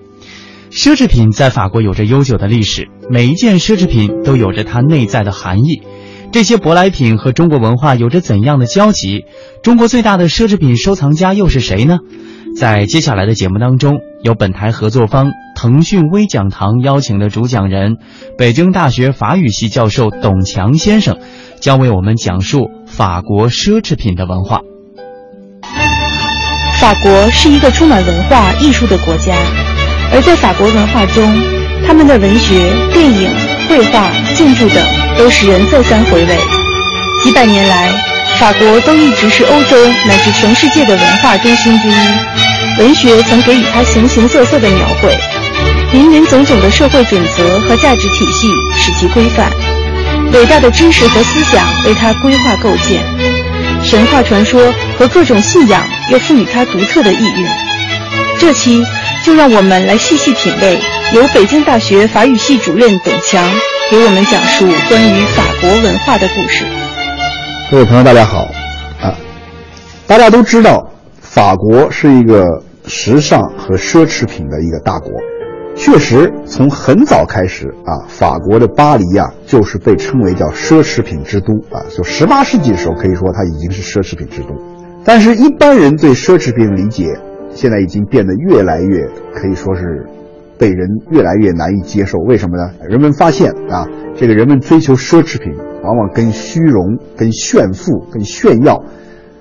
[0.71, 5.81] 奢侈品在法国有着悠久的历史，每一件奢侈品都有着它内在的含义。
[6.31, 9.25] 这些舶来品和中国文化有着怎样的交集？
[9.63, 11.97] 中国最大的奢侈品收藏家又是谁呢？
[12.55, 17.97] 在接下来的节目当中，由本台合作方腾讯微讲堂邀请的主讲人，
[18.37, 21.17] 北京大学法语系教授董强先生，
[21.59, 24.61] 将为我们讲述法国奢侈品的文化。
[26.79, 29.35] 法国是一个充满文化艺术的国家，
[30.13, 31.31] 而在法国文化中，
[31.85, 33.29] 他们的文学、电影、
[33.67, 34.85] 绘画、建筑等
[35.17, 36.37] 都使人再三回味。
[37.23, 37.91] 几百年来。
[38.39, 41.93] 法国都一直是欧洲乃至全世界的文化中心之一，
[42.81, 45.15] 文学曾给予他形形色色的描绘，
[45.93, 49.51] 林林总总的社会准则和价值体系使其规范，
[50.33, 52.99] 伟大的知识和思想为他规划构建，
[53.83, 57.45] 神话传说和各种信仰又赋予他独特的意蕴。
[58.39, 58.83] 这期
[59.23, 60.79] 就让我们来细细品味，
[61.13, 63.47] 由北京大学法语系主任董强
[63.91, 66.65] 给我们讲述关于法国文化的故事。
[67.69, 68.47] 各位朋友，大家好，
[68.99, 69.13] 啊，
[70.07, 70.83] 大家都知道，
[71.21, 72.43] 法国是一个
[72.85, 75.11] 时尚和奢侈品的一个大国。
[75.75, 81.81] 确实，从很早开始啊，法国的巴黎啊，就是被称为叫奢侈品之都啊。
[81.89, 84.49] 就十八世纪的时候，可以说它已经是奢侈品之都。
[85.05, 87.07] 但是，一般人对奢侈品的理解，
[87.53, 90.05] 现在已经变得越来越可以说是
[90.57, 92.17] 被人越来越难以接受。
[92.19, 92.73] 为什么呢？
[92.87, 95.53] 人们发现啊，这个人们追求奢侈品。
[95.83, 98.83] 往往跟虚荣、跟炫富、跟炫耀，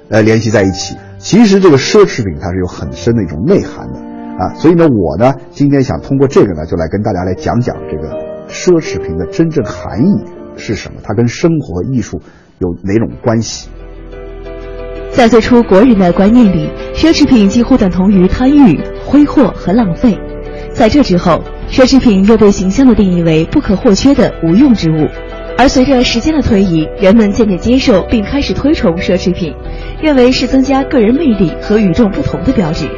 [0.09, 0.97] 呃，联系在一起。
[1.21, 4.01] 其实这个奢侈品它是有很深的一种内涵的
[4.43, 4.55] 啊。
[4.55, 8.09] 所以呢，我呢今天想通过这个呢，就来跟大家来讲讲这个
[8.49, 10.25] 奢侈品的真正含义
[10.57, 12.21] 是什么，它跟生活艺术
[12.59, 13.69] 有哪种关系。
[15.13, 20.19] 在最初国人的观念里，奢侈品几乎等同于贪欲、挥霍和浪费。
[20.73, 25.07] 在这之后，奢侈品又被形象地定义为不可或缺的无用之物。
[25.61, 29.55] 而随着时间的推移，人们渐渐接受并开始推崇奢侈品，
[30.01, 32.89] 认为是增加个人魅力和与众不同的标志。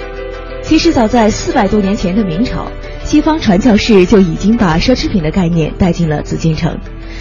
[0.62, 2.68] 其实，早在四百多年前的明朝，
[3.02, 6.78] 西方传教士就已经把奢侈品的概念带进了紫禁城。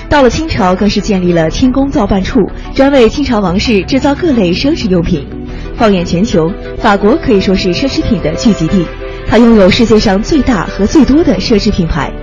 [0.08, 2.40] 到了清朝，更是建立了清宫造办处，
[2.76, 5.28] 专为清朝王室制造各类奢侈用品。
[5.76, 8.86] 放眼全球，法国可以说是奢侈品的聚集地，
[9.28, 12.14] 它拥有世界上最大和最多的奢侈品牌。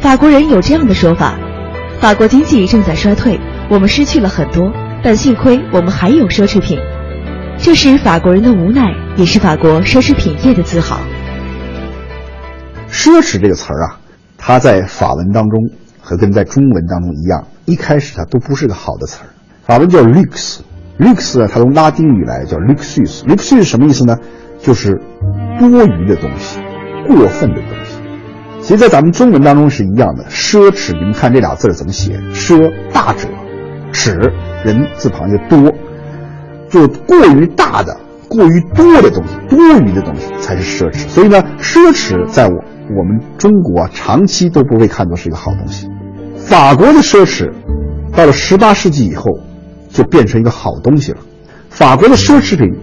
[0.00, 1.38] 法国人有这样的说法。
[2.00, 3.40] 法国经济正在衰退，
[3.70, 4.70] 我们失去了很多，
[5.02, 6.78] 但幸亏我们还有奢侈品，
[7.58, 11.00] 这是法国人的无奈，也是法国奢侈品业的自豪。
[12.90, 13.98] 奢侈这个词儿啊，
[14.36, 15.70] 它在法文当中
[16.00, 19.28] 和跟在中文当中一样，一开始它都不是个好的词儿。
[19.66, 24.18] 法文叫 lux，lux 呢，它从拉丁语来叫 luxus，luxus 什么意思呢？
[24.60, 25.00] 就是
[25.58, 26.58] 多余的东西，
[27.06, 27.83] 过分的东西。
[28.64, 30.94] 其实，在咱们中文当中是一样的，奢侈。
[30.94, 32.18] 你们看这俩字怎么写？
[32.32, 33.28] 奢大者，
[33.92, 34.14] 侈
[34.64, 35.70] 人字旁就多，
[36.70, 37.94] 就过于大的、
[38.26, 41.06] 过于多的东西，多余的东西才是奢侈。
[41.10, 42.54] 所以呢，奢侈在我
[42.96, 45.86] 我们中国长期都不被看作是一个好东西。
[46.38, 47.52] 法国的奢侈，
[48.16, 49.24] 到了十八世纪以后，
[49.90, 51.18] 就变成一个好东西了。
[51.68, 52.74] 法国的奢侈品，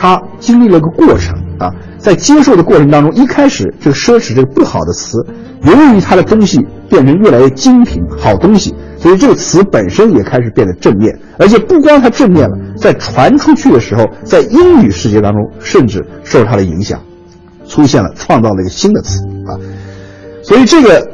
[0.00, 1.38] 它经历了个过程。
[1.60, 5.18] 啊，在接受的过程当中，一开始这个奢侈这个不好的词，
[5.62, 16.98] 由于它的东西变成越来越精品好东西，所以这个词本身也开始变得正面，而且不光它正面了，在传出去的时候，在英语世界当中，甚至受它的影响，
[17.68, 19.52] 出现了创造了一个新的词啊，
[20.42, 21.06] 所以这个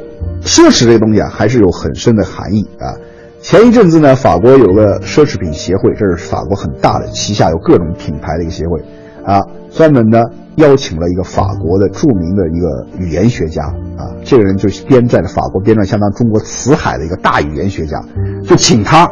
[0.43, 2.95] 奢侈这个东西啊，还是有很深的含义啊。
[3.41, 8.81] 前一阵子呢，法国有个奢侈品协会，这是法国很大的，旗下有各种品牌的一个协会。
[9.23, 10.23] 啊，专门呢
[10.55, 13.63] 邀请了一个法国的著名的一个语言学家
[13.97, 18.01] 啊，这个人就是编在了法国编撰相当中国词海的一个大语言学家，
[18.45, 19.11] 就请他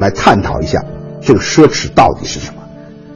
[0.00, 0.82] 来探讨一下
[1.20, 2.62] 这个奢侈到底是什么。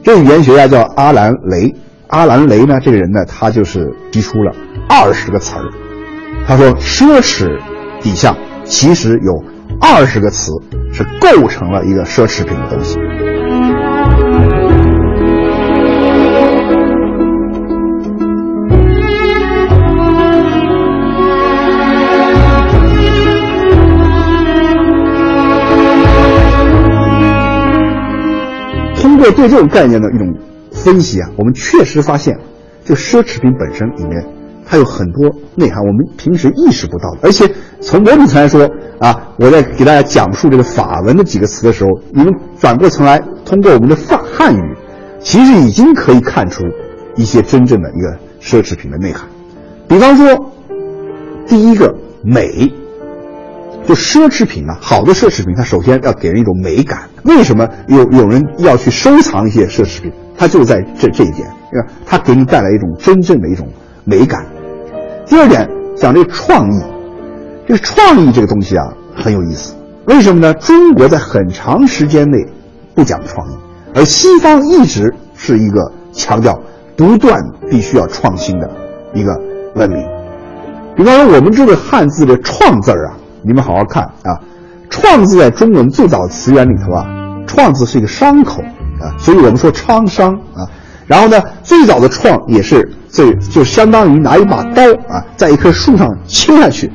[0.03, 1.73] 这个语言学家叫阿兰雷，
[2.07, 4.51] 阿兰雷呢这个人呢他就是提出了
[4.87, 5.65] 二十个词儿，
[6.45, 7.59] 他说奢侈
[7.99, 9.43] 底下其实有
[9.81, 10.51] 二十个词
[10.93, 12.97] 是构成了一个奢侈品的东西。
[29.01, 30.33] 通过对这种概念的一种
[30.71, 32.39] 分析啊，我们确实发现，
[32.85, 34.23] 就奢侈品本身里面
[34.71, 37.17] 它有很多内涵，我们平时意识不到的。
[37.23, 37.45] 而且
[37.81, 38.65] 从某种层来说
[38.99, 44.77] 啊，我在给大家讲述这个法文的几个词的时候，你们转过层来，通过我们的法汉语，
[45.19, 46.63] 其实已经可以看出
[47.17, 49.27] 一些真正的一个奢侈品的内涵。
[49.89, 50.53] 比方说，
[51.45, 51.93] 第一个
[52.23, 52.71] 美。
[53.83, 57.09] 就奢侈品啊，好的奢侈品，它首先要给人一种美感。
[57.23, 60.11] 为什么有有人要去收藏一些奢侈品？
[60.37, 63.67] 它就在这这一点，对吧它给你带来一种真正的一种
[64.05, 64.45] 美感。
[65.25, 66.81] 第二点讲这个创意，
[67.67, 69.73] 这个创意这个东西啊很有意思。
[70.05, 70.53] 为什么呢？
[70.55, 72.37] 中国在很长时间内
[72.95, 73.55] 不讲创意，
[73.95, 76.59] 而西方一直是一个强调
[76.97, 78.69] 不断必须要创新的
[79.13, 79.31] 一个
[79.75, 80.05] 文明。
[80.95, 83.17] 比方说，我们这个汉字的“创”字啊。
[83.43, 84.37] 你们好好看啊
[84.89, 87.05] ，“创”字在中文最早词源里头啊
[87.47, 88.61] ，“创”字是一个伤口
[88.99, 90.67] 啊，所以我们说创伤啊。
[91.11, 96.89] 然后呢，最早的“创”也是这就相当于拿一把刀啊，在一棵树上切下去，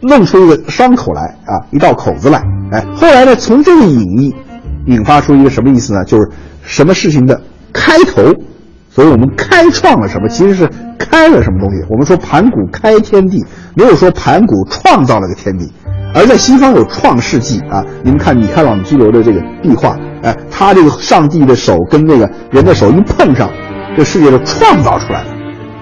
[0.00, 2.42] 弄出一个伤口来啊，一道口子来。
[2.72, 4.34] 哎，后来呢，从这个隐喻
[4.86, 6.04] 引发出一个什么意思呢？
[6.04, 6.28] 就是
[6.64, 7.40] 什么事情的
[7.72, 8.34] 开头。
[8.90, 10.28] 所以我们开创了什么？
[10.28, 10.68] 其实是
[10.98, 11.84] 开了什么东西。
[11.88, 13.44] 我们说盘古开天地，
[13.76, 15.70] 没有说盘古创造了个天地。
[16.14, 19.96] 而在西方有创世纪啊，你们看米开朗基罗的这个壁画，
[20.26, 23.48] 哎，他这个上帝的手跟那个人的手一碰上，
[23.96, 25.28] 这世界就创造出来了。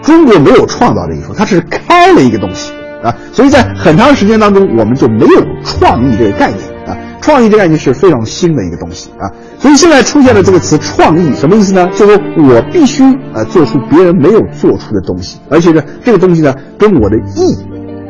[0.02, 2.72] 中国没有创造这一说，它是开了一个东西
[3.02, 3.16] 啊。
[3.32, 6.94] 所以在很长时间当中，我们就没有创意这个概念啊。
[7.22, 9.24] 创意这个概念是非常新的一个东西啊，
[9.58, 11.88] 所以现在出现了这个词“创意”，什么意思呢？
[11.96, 17.56] 就是我必须呃做出别人没有做出的东西，而且呢，这个东西呢跟我的意，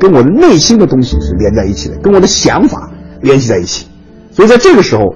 [0.01, 3.87] 跟我的内心的东西是连在一起的，跟我的想法联系在一起。
[4.33, 5.15] 所以在这个时候，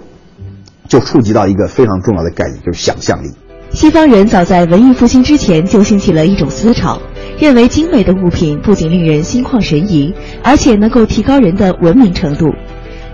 [0.89, 3.29] 就触及到一个非常重要的概念，就是想象力。
[3.71, 6.99] 西方人早在文艺复兴之前就兴起了一种思潮，
[7.39, 12.47] 认为精美的物品不仅令人心旷神怡，而且能够提高人的文明程度。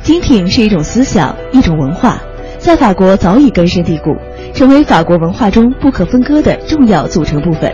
[0.03, 2.23] 精品是一种思想，一种文化，
[2.59, 4.15] 在法国早已根深蒂固，
[4.55, 7.73] 成为法国文化中不可分割的重要组成部分。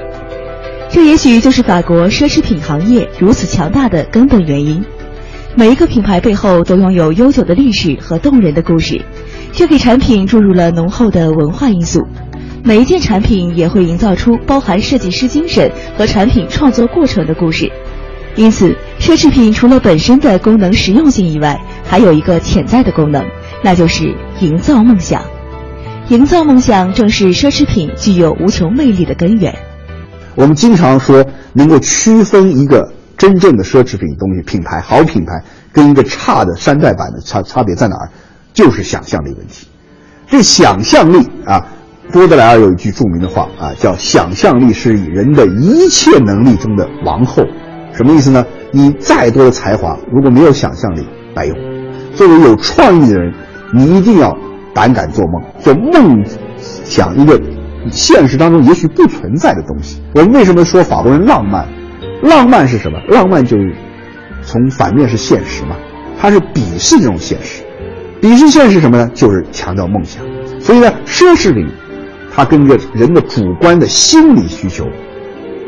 [0.89, 4.83] 这也许就是法国奢侈品行业如此强大的根本原因。
[5.55, 9.03] 每一个品牌背后都拥有悠久的历史和动人的故事，
[9.53, 12.07] 却给产品注入了浓厚的文化因素。
[12.63, 17.71] 每一件产品也会营造出包含设计师精神和产品创作过程的故事。
[18.37, 23.25] 因此，奢侈品除了本身的功能实用性以外，还有一个潜在的功能，
[23.65, 25.23] 那就是营造梦想。
[26.09, 29.55] 营造梦想正是奢侈品具有无穷魅力的根源。
[30.35, 31.25] 我们经常说，
[31.55, 35.43] 能够区分一个真正的奢侈品东西品牌好品牌
[35.73, 38.11] 跟一个差的山寨版的差差别在哪儿？
[38.53, 39.67] 就是想象力问题。
[40.29, 41.67] 这想象力啊，
[42.13, 47.43] 波德莱尔有一句著名的话啊，叫“想象力是以人的一切能力中的王后”。
[47.93, 48.45] 什么意思呢？
[48.73, 51.57] 你再多的才华，如果没有想象力，白用。
[52.15, 53.35] 作为有创意的人，
[53.75, 54.37] 你一定要
[54.73, 56.25] 胆敢做梦，做梦
[56.85, 57.41] 想一个
[57.91, 60.01] 现实当中也许不存在的东西。
[60.15, 61.67] 我们为什么说法国人浪漫？
[62.23, 62.99] 浪漫是什么？
[63.09, 63.75] 浪漫就是
[64.45, 65.77] 从反面是现实嘛，
[66.21, 67.65] 他是鄙视这种现实。
[68.21, 69.11] 鄙视现实什么呢？
[69.15, 70.23] 就是强调梦想。
[70.61, 71.67] 所以呢，奢侈品
[72.35, 74.87] 它跟着人的主观的心理需求。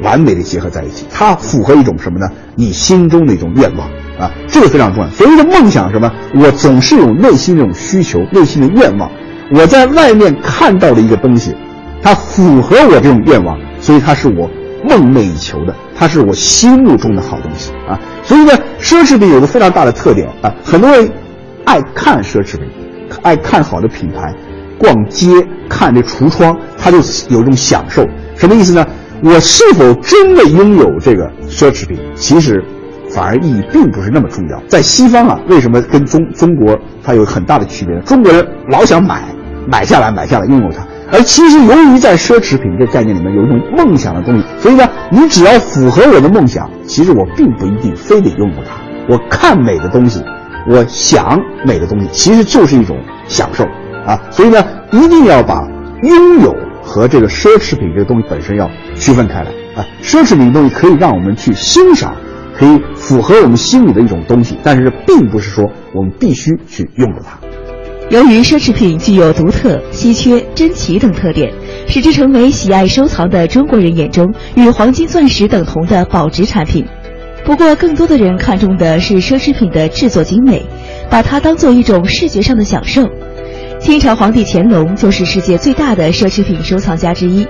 [0.03, 2.27] 完美的结合在一起，它符合一种什么呢？
[2.57, 3.89] 你心中的一种愿望
[4.19, 5.09] 啊，这个非常重要。
[5.11, 6.11] 所谓的梦想什么？
[6.35, 9.09] 我总是有内心这种需求，内心的愿望。
[9.55, 11.55] 我在外面看到的一个东西，
[12.03, 14.51] 它符合我这种愿望，所以它是我
[14.83, 17.97] 梦寐以求的，它是我心目中的好东西啊。
[18.25, 21.09] 所以呢，奢侈品有个非常大的特点啊，很多人
[21.65, 22.69] 爱看奢侈品，
[23.23, 24.35] 爱看好的品牌，
[24.79, 25.27] 逛街
[25.69, 26.99] 看这橱窗，他就
[27.29, 28.07] 有一种享受。
[28.37, 28.85] 什么意思呢？
[29.23, 31.97] 我是否真的拥有这个奢侈品？
[32.17, 32.63] 其实，
[33.09, 34.61] 反而意义并不是那么重要。
[34.67, 38.03] 在西方啊，为什么跟中中国它有很大的区别呢？
[38.03, 39.23] 中国人老想买，
[39.69, 40.85] 买下来，买下来，拥有它。
[41.13, 48.81] 而其实，由于在奢侈品这概念里面有一种梦想的东西，所以呢，你只要符合我的梦想，其实我并不一定非得拥有它。
[49.09, 50.25] 我看美的东西，
[50.69, 52.97] 我想美的东西，其实就是一种
[53.29, 53.65] 享受
[54.07, 54.21] 啊。
[54.31, 55.67] 所以呢，一定要把
[56.03, 56.55] 拥有。
[56.85, 62.13] 和这个奢侈品这个东西本身要区分开来啊，奢侈品的东西可以让我们去欣赏，
[62.59, 67.39] 可以符合我们心里的一种东西，但是并不是说我们必须去拥有它。
[68.11, 71.53] 由于奢侈品具有独特、稀缺、珍奇等特点，
[71.87, 76.85] 使之成为喜爱收藏的中国人眼中与黄金、钻石等同的保值产品。
[77.45, 80.64] 不过，更多的人看重的是奢侈品的制作精美，
[81.11, 83.09] 把它当做一种视觉上的享受。
[83.80, 87.47] 清朝皇帝乾隆就是世界最大的奢侈品收藏家之一。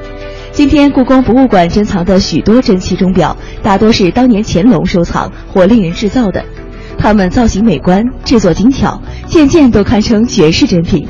[0.51, 6.43] 今天故宫博物馆珍藏的许多珍奇钟表，大多是当年乾隆收藏或令人制造的。
[6.99, 11.07] 它们造型美观，制作精巧，件件都堪称绝世珍品。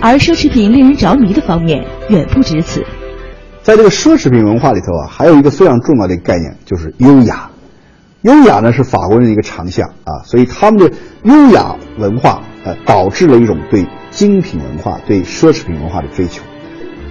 [0.00, 2.84] 而奢侈品令人着迷的方面远不止此。
[3.62, 7.48] 在这个奢侈品文化里头啊，还有一个非常重要的概念，就是优雅。
[8.24, 10.90] 优雅呢是法国人的一个长项啊，所以他们的
[11.22, 13.86] 优雅文化呃导致了一种对。
[14.14, 16.40] 精品文化对奢侈品文化的追求，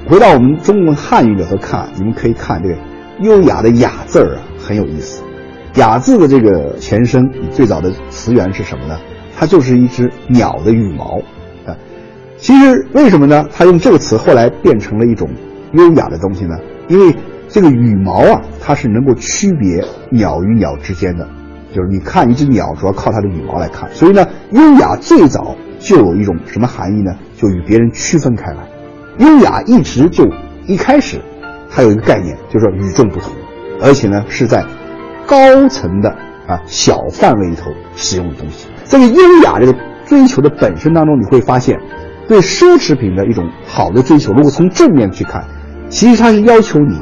[0.08, 2.78] 回到我们中文汉语里头看，你们可以看这个
[3.20, 5.22] “优雅”的“雅”字儿啊，很有意思。
[5.76, 8.98] “雅”字的这个前身，最早的词源是什么呢？
[9.38, 11.20] 它就是一只鸟的羽毛
[11.66, 11.76] 啊。
[12.38, 13.46] 其实为什么呢？
[13.54, 15.30] 它用这个词后来变成了一种
[15.74, 16.56] 优雅的东西呢？
[16.88, 17.14] 因为
[17.54, 21.30] 这个羽毛啊，它是能够区别鸟与鸟之间的，
[21.72, 23.88] 就是你看一只鸟，主要靠它的羽毛来看。
[23.94, 25.56] 所以呢，优雅最早。
[25.80, 27.12] 就有一种什么含义呢？
[27.36, 28.60] 就与别人区分开来。
[29.18, 30.24] 优雅一直就
[30.66, 31.20] 一开始，
[31.70, 33.34] 它有一个概念，就是说与众不同，
[33.82, 34.66] 而且呢是在
[35.28, 36.10] 高层的
[36.48, 38.70] 啊小范围里头使用的东西。
[38.86, 39.76] 这个优雅这个
[40.06, 41.78] 追求的本身当中，你会发现，
[42.30, 44.32] 对奢侈品的一种好的追求。
[44.32, 45.44] 如果从正面去看，
[45.90, 46.98] 其实它是要求你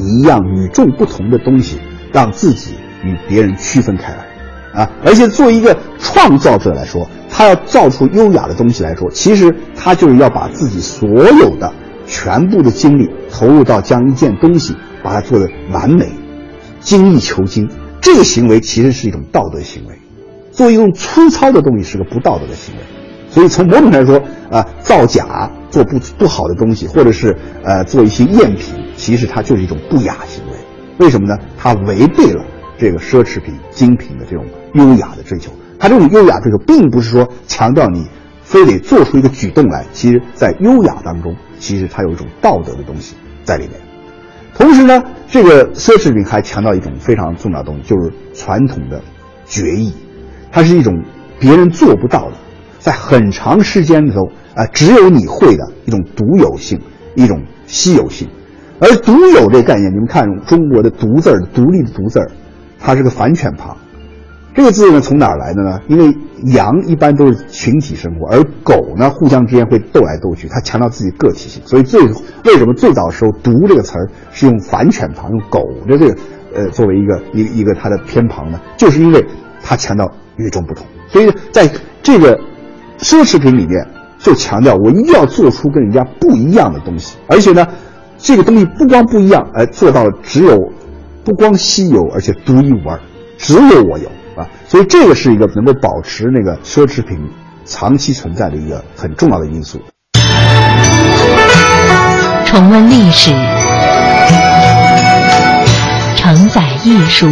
[0.00, 1.78] 一样与众不同的东西，
[2.12, 2.72] 让自己
[3.04, 4.90] 与别人区分开来啊。
[5.04, 7.08] 而且作为一个创造者来说。
[7.32, 11.72] 他要造出优雅的东西来说，其实他就是要把自己所有的
[12.04, 16.08] 全部的精力投入到将一件东西把它做的完美、
[16.80, 17.70] 精益求精。
[18.00, 19.94] 这个行为其实是一种道德行为，
[20.50, 22.80] 做一种粗糙的东西是个不道德的行为。
[23.30, 24.20] 所以从某种来说
[24.50, 30.52] 啊，造假、做不不好的东西，或者是呃做一些赝品，其实它就是一种不雅行为。
[30.98, 31.34] 为什么呢？
[31.56, 32.44] 它违背了
[32.76, 34.44] 这个奢侈品、精品的这种
[34.74, 35.50] 优雅的追求。
[35.78, 38.06] 它这种优雅追求，并不是说强调你
[38.42, 43.80] 非得做出一个举动来，其实，在优雅当中，其实它有一种道德的东西在里面。
[44.54, 49.00] 同时呢，这个奢侈品还强调一种非常重要的东西，就是传统的
[49.46, 49.94] 决议，
[50.52, 51.02] 它是一种
[51.38, 52.34] 别人做不到的，
[52.78, 56.78] 在很长时间里头啊、只有你会的一种独有性，
[57.14, 58.28] 一种稀有性。
[58.80, 62.18] 而独有这概念，你们看中国的“独”字，独立的“独”字，
[62.78, 63.76] 它是个反犬旁。
[64.54, 65.78] 这个字呢，从哪儿来的呢？
[65.86, 66.12] 因为
[66.54, 71.62] 羊一般都是群体生活，而狗呢，互相之间会斗来斗去，它强调自己个体性。
[71.64, 76.16] 所以最为什么最早的时候“独”这个词儿是用反犬旁，用狗的这个
[76.54, 78.58] 呃作为一个一一个它的偏旁呢？
[78.76, 79.24] 就是因为
[79.62, 80.86] 它强调与众不同。
[81.08, 81.70] 所以在
[82.02, 82.34] 这个
[82.98, 83.86] 奢侈品里面，
[84.18, 87.66] 就强调我一定要做出跟人家不一样的东西，而且呢，
[88.22, 90.56] 这个东西不光不一样，而做到了只有
[91.24, 93.00] 不光稀有，而且独一无二，
[93.38, 94.46] 只有我有啊。
[94.68, 97.18] 所以这个是一个能够保持那个奢侈品
[97.64, 99.80] 长期存在的一个很重要的因素。
[102.44, 103.30] 重温历史，
[106.16, 107.26] 承载艺术，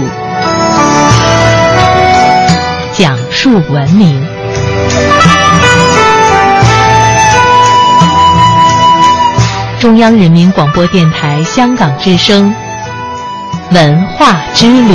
[2.92, 4.18] 讲述文明。
[9.80, 12.52] 中央人民广播电台香港之声，
[13.72, 14.94] 文化之旅。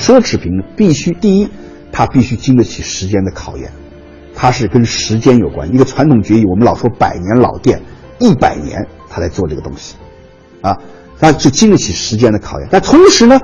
[0.00, 1.50] 奢侈品必须第一，
[1.92, 3.70] 它必须经得起时间的考验，
[4.34, 5.70] 它是跟时间有关。
[5.74, 7.78] 一个传统决议，我们老说百年老店，
[8.20, 9.96] 一百年他来做这个东西，
[10.62, 10.74] 啊，
[11.20, 12.68] 它就经得起时间的考验。
[12.70, 13.38] 但同时呢，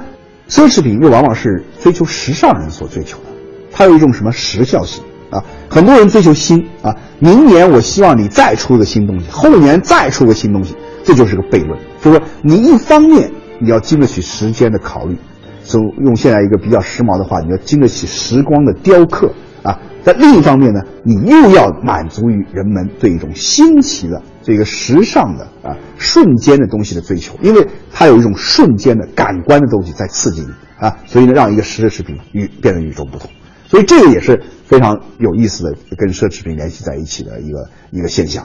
[0.48, 3.24] 奢侈品又往往是追求时尚人所追求的，
[3.72, 5.42] 它有一种什么时效性啊？
[5.68, 11.78] 很多人追求新啊，明年我希望你再出个新东西，后年再出个新东西，这就是个悖论。
[12.02, 15.16] 就是说，你一方面你要经得起时间的考虑。
[15.62, 19.78] 就用现在一个比较时髦的话，你要经得起时光的雕刻啊。
[20.02, 30.48] 在另一方面呢，你又要满足于人们对一种新奇的、这个时尚的啊瞬间的东西的追求，因为它有一种瞬间的感官的东西在刺激你
[30.84, 33.30] 啊，所以呢，让一个奢侈品与变得与众不同。
[33.70, 38.44] 所以这个也是非常有意思的，跟奢侈品联系在一起的一个一个现象。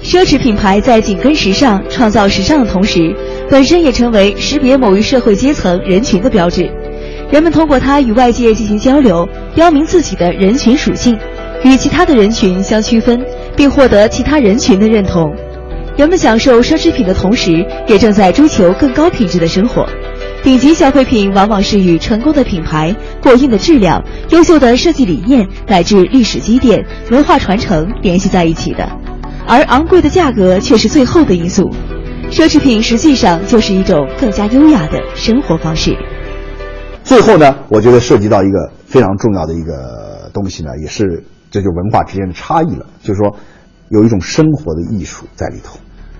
[0.00, 3.12] 奢侈品牌在紧跟时尚、创造时尚的同时，
[3.50, 6.70] 本身也成为识别某一社会阶层人群的标志。
[7.32, 11.18] 人们通过它与外界进行交流，标明自己的人群属性，
[11.64, 13.20] 与其他的人群相区分，
[13.56, 15.34] 并获得其他人群的认同。
[15.96, 19.84] 人们享受奢侈品的同时，也正在追求更高品质的生活。
[20.46, 28.88] 顶级消费品往往是与成功的品牌、过硬的质量、优秀的设计理念乃至历史积淀、文化传承联系在一起的。
[29.44, 31.68] 而昂贵的价格却是最后的因素。
[32.30, 35.96] 奢侈品实际上就是一种更加优雅的生活方式。
[37.02, 43.36] 最后呢，我觉得涉及到一个非常重要的一个东西呢，也是这就文化之间的差异了，就是说
[43.88, 45.76] 有一种生活的艺术在里头。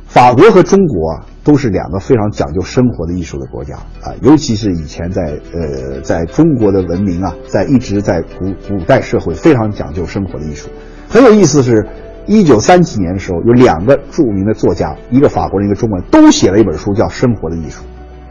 [0.06, 10.68] 法国和中国啊，都是两个非常讲究生活的艺术的国家啊，尤其是以前在呃在中国的文明啊，在一直在古古代社会非常讲究生活的艺术。
[11.08, 11.86] 很有意思是。
[12.28, 17.84] 一九三几年的时候，有两个著名的作家，一个法国人，一个中国人，都写了一本书，叫《生活的艺术》，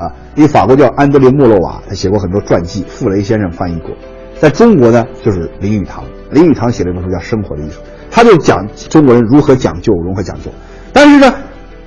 [0.03, 3.91] 啊，一个法国叫安德烈·莫洛瓦，他写过很多传记，傅雷先生翻译过，
[4.38, 7.80] 在中国呢，就是林语堂，林语堂写了一本书叫《生活的艺术》，
[8.11, 10.51] 他就讲中国人如何讲究，如何讲究。
[10.91, 11.34] 但是呢，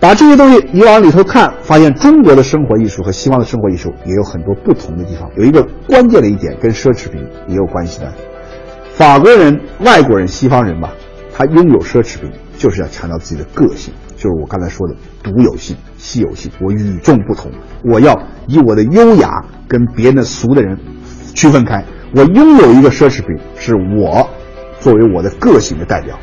[0.01, 5.28] 把这些东西你往里头看，发现中国的生活艺术和西方的生活艺术也有很多不同的地方。
[5.36, 8.12] 有一个关键的一点跟奢侈品也有关系的，
[8.94, 10.92] 法国人、外国人、西方人吧。
[11.34, 16.51] 他拥有奢侈品，就是要强调自己的个性，就是我刚才说的独有性、稀有性。
[16.61, 17.51] 我与众不同，
[17.84, 18.12] 我要
[18.49, 20.76] 以我的优雅跟别人的俗的人
[21.34, 21.84] 区分开。
[22.14, 24.28] 我拥有一个奢侈品，是我
[24.80, 26.18] 作为我的个性的代表。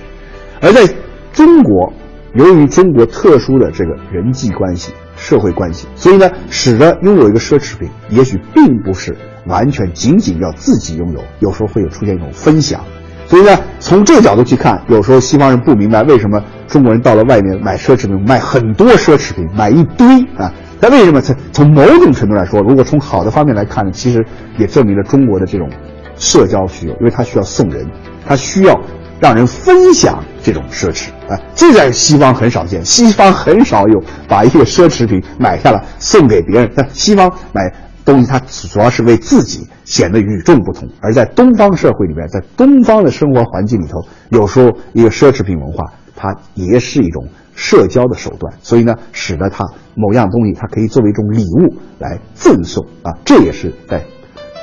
[0.59, 0.86] 而在
[1.32, 1.93] 中国，
[2.36, 9.15] 由于中国特殊的这个人际关系、社会关系，所以呢，使得拥有一个奢侈品，也许并不是
[9.47, 12.81] 完全仅仅要自己拥有，有时候会有出现一种分享。
[13.25, 20.05] 所以呢，从这个角度去看，有时候西方人不明白为什么中国人到了外面买奢侈品，买很多奢侈品，买一堆
[20.38, 20.51] 啊。
[20.79, 21.21] 但为什么？
[21.21, 24.23] 从从某种程度来说，如果从好的方面来看呢，其实
[24.57, 25.69] 也证明了中国的这种
[26.17, 27.89] 社交需求，因为他需要送人，
[28.27, 28.79] 他需要
[29.21, 31.35] 让人分享这种奢侈啊。
[31.55, 36.71] 这在西方很少见，西方很少有把一个奢侈品买下来送给别人。
[36.75, 37.61] 但西方买。
[38.05, 47.25] 东西它主要是为自己显得与众不同，而在东方社会里边，在东方的生活环境里头，有时候一个奢侈品文化，它也是一种
[47.55, 49.65] 社交的手段，所以呢，使得它
[49.95, 54.03] 某样东西它可以作为一种礼物来赠送啊，这也是在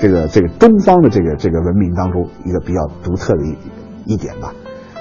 [0.01, 3.57] 这个这个东方的这个这个文明当中一个比较独特的一
[4.13, 4.55] 一点吧。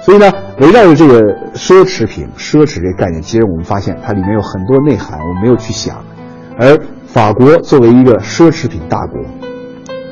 [0.04, 1.20] 所以呢，围绕着这个
[1.54, 6.04] 奢侈品、奢侈这个概念，其实我们发现它里面有很多内涵，我们没有去想，
[6.58, 6.78] 而。
[7.04, 9.20] 法国作为一个奢侈品大国，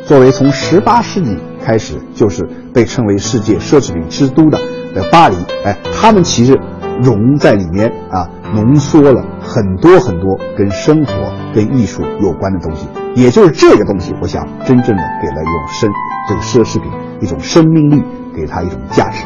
[0.05, 1.35] 作为从十八世纪
[1.65, 4.59] 开始就是被称为世界奢侈品之都的
[4.95, 6.61] 的巴黎，哎，他们其实
[7.01, 12.87] 融在里面啊，浓缩了很多很多跟生活、跟艺术有关的东西。
[13.15, 15.91] 也就是这个东西，我想真正的给了永生
[16.29, 18.05] 这个奢侈品一种生命力，
[18.37, 19.25] 给它一种价值。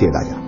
[0.00, 0.39] 谢谢大家。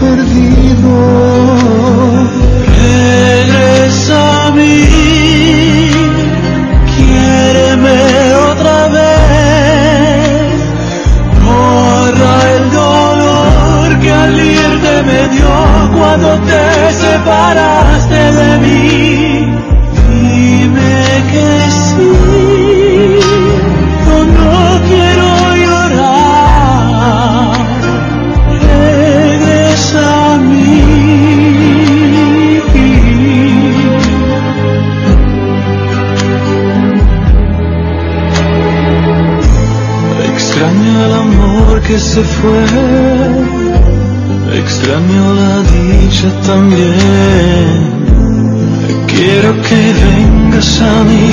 [0.00, 0.49] perdí.
[41.90, 42.62] Que se fue,
[44.62, 47.78] extraño la dicha también.
[49.12, 51.28] Quiero que vengas a mí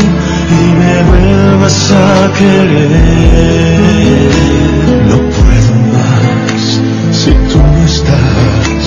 [0.59, 4.31] y me vuelvas a querer.
[5.09, 6.61] No puedo más
[7.19, 8.85] si tú no estás,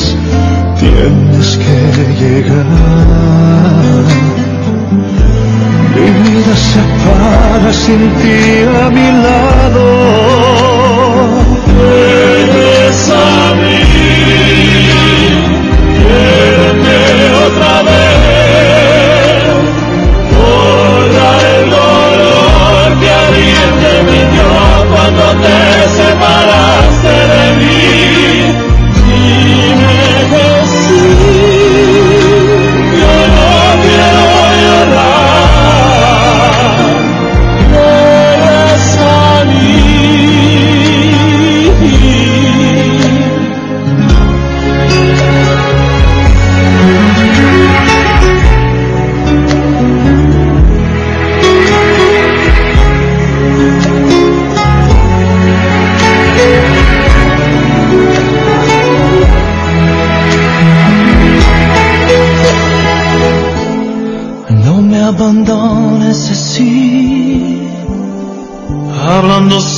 [0.80, 1.78] tienes que
[2.20, 2.66] llegar.
[5.94, 8.40] Mi vida se apaga sin ti
[8.82, 10.79] a mi lado.
[11.90, 13.79] with this army.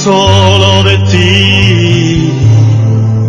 [0.02, 2.32] Solo de ti.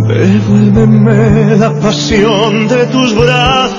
[0.08, 3.73] Devuélveme la pasión de tus brazos.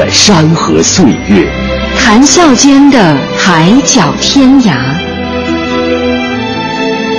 [0.00, 1.46] 的山河岁月，
[1.98, 4.72] 谈笑间的海角天涯。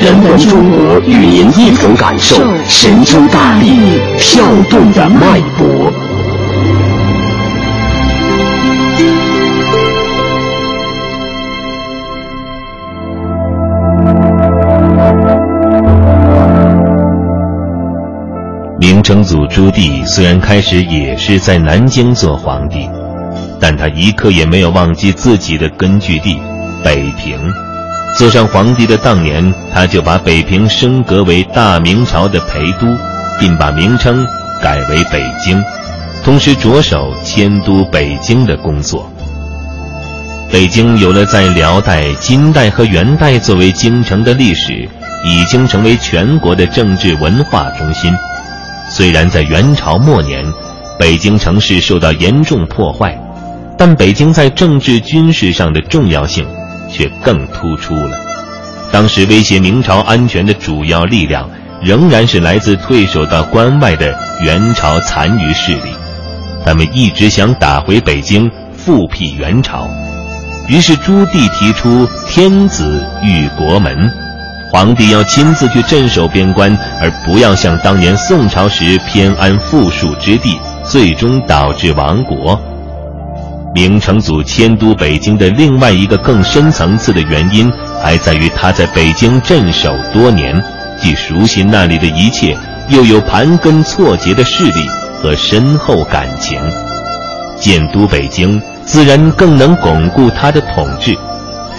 [0.01, 2.35] 人文中国与您一同感受
[2.67, 5.80] 神州大地跳动的脉搏。
[19.11, 22.89] 成祖朱棣虽然开始也是在南京做皇帝，
[23.59, 26.39] 但他一刻也没有忘记自己的根据地
[26.81, 27.37] 北平。
[28.17, 32.97] 做上皇帝的当年，他就把北平升格为大明朝的陪都，
[33.37, 34.25] 并把名称
[34.61, 35.61] 改为北京，
[36.23, 39.11] 同时着手迁都北京的工作。
[40.49, 44.87] 北京有了在辽代、金代和元代作为京城的历史，
[45.25, 48.09] 已经成为全国的政治文化中心。
[48.93, 50.43] 虽然在元朝末年，
[50.99, 53.17] 北京城市受到严重破坏，
[53.77, 56.45] 但北京在政治军事上的重要性
[56.89, 58.17] 却更突出了。
[58.91, 61.49] 当时威胁明朝安全的主要力量，
[61.81, 64.13] 仍然是来自退守到关外的
[64.43, 65.95] 元朝残余势力，
[66.65, 69.89] 他们一直想打回北京，复辟元朝。
[70.67, 74.11] 于是朱棣提出“天子御国门”。
[74.71, 82.57] 皇帝要亲自去镇守边关，而不要像当年宋朝时偏安富庶之地，最终导致亡国。
[83.75, 87.69] 明成祖迁都北京的另外一个更深层次的原因，
[88.01, 90.61] 还在于他在北京镇守多年，
[90.97, 92.57] 既熟悉那里的一切，
[92.87, 94.87] 又有盘根错节的势力
[95.21, 96.57] 和深厚感情。
[97.57, 101.13] 建都北京，自然更能巩固他的统治。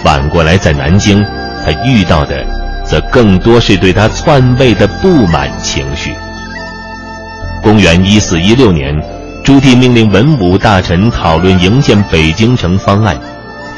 [0.03, 1.23] 反过来，在南京，
[1.65, 2.62] 他遇到的。
[2.85, 6.13] 则更多是对他篡位的不满情绪。
[7.61, 8.93] 公元一四一六年，
[9.43, 13.17] 朱棣命令文武大臣讨论营建北京城方案。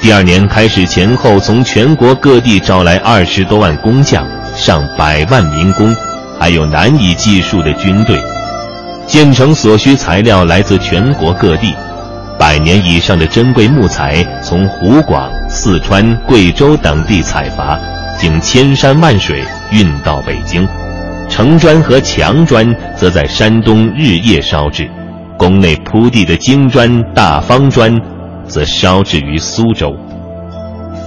[0.01, 5.95] 第二年开始，前后从全国各地招来二十多万工匠、上百万民工，
[6.39, 8.19] 还有难以计数的军队。
[9.07, 11.75] 建成所需材料来自全国各地，
[12.37, 17.79] 百年以上的珍贵木材从湖广、四川、贵州等地采伐。
[18.17, 20.67] 经千山万水运到北京，
[21.29, 24.89] 城砖和墙砖则在山东日夜烧制，
[25.37, 27.93] 宫内铺地的精砖、大方砖
[28.47, 29.93] 则烧制于苏州。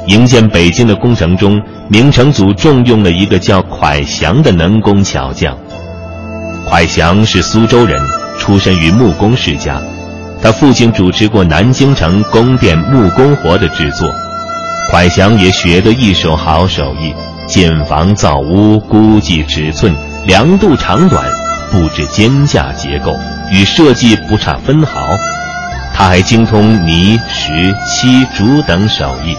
[0.06, 5.56] 营建北京的工程中，明成祖重用了一个叫蒯祥的能工巧匠。
[6.70, 8.00] 蒯祥是苏州人，
[8.38, 9.80] 出身于木工世家，
[10.42, 14.08] 他父亲主持过南京城宫殿木工活的制作。
[14.90, 17.12] 蒯祥也学得一手好手艺，
[17.46, 19.94] 建房造屋、估计尺寸、
[20.26, 21.30] 量度长短、
[21.70, 23.14] 布置间架结构
[23.52, 25.10] 与设计不差分毫。
[25.92, 29.36] 他还精通泥、石、漆、竹等手艺，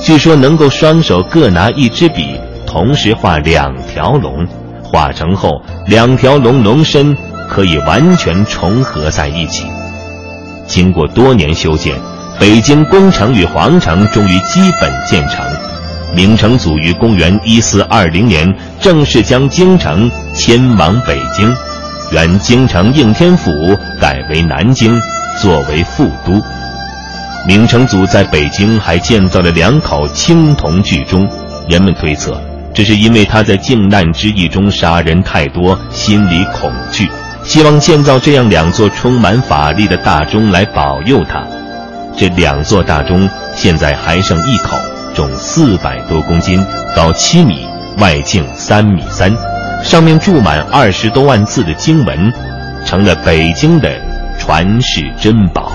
[0.00, 4.46] 据说能够双手各拿一支笔，同时画两条龙。
[4.84, 7.16] 画成后，两条龙龙身
[7.48, 9.66] 可以完全重合在一起。
[10.68, 11.96] 经过多年修建。
[12.38, 15.44] 北京宫城与皇城终于基本建成，
[16.14, 18.46] 明成祖于公元一四二零年
[18.78, 21.50] 正式将京城迁往北京，
[22.10, 23.50] 原京城应天府
[23.98, 25.00] 改为南京，
[25.40, 26.40] 作为副都。
[27.46, 31.26] 明成祖在北京还建造了两口青铜巨钟，
[31.68, 32.38] 人们推测
[32.74, 37.08] 这是因为他在靖难之役中杀人太多，心里恐惧，
[37.44, 41.42] 希望建造这样两座充满法力的大钟来保佑他。
[42.16, 44.80] 这两座大钟现在还剩一口，
[45.14, 46.64] 重四百多公斤，
[46.94, 49.30] 高七米，外径三米三，
[49.84, 52.32] 上面注满二十多万字的经文，
[52.86, 53.90] 成了北京的
[54.38, 55.70] 传世珍宝。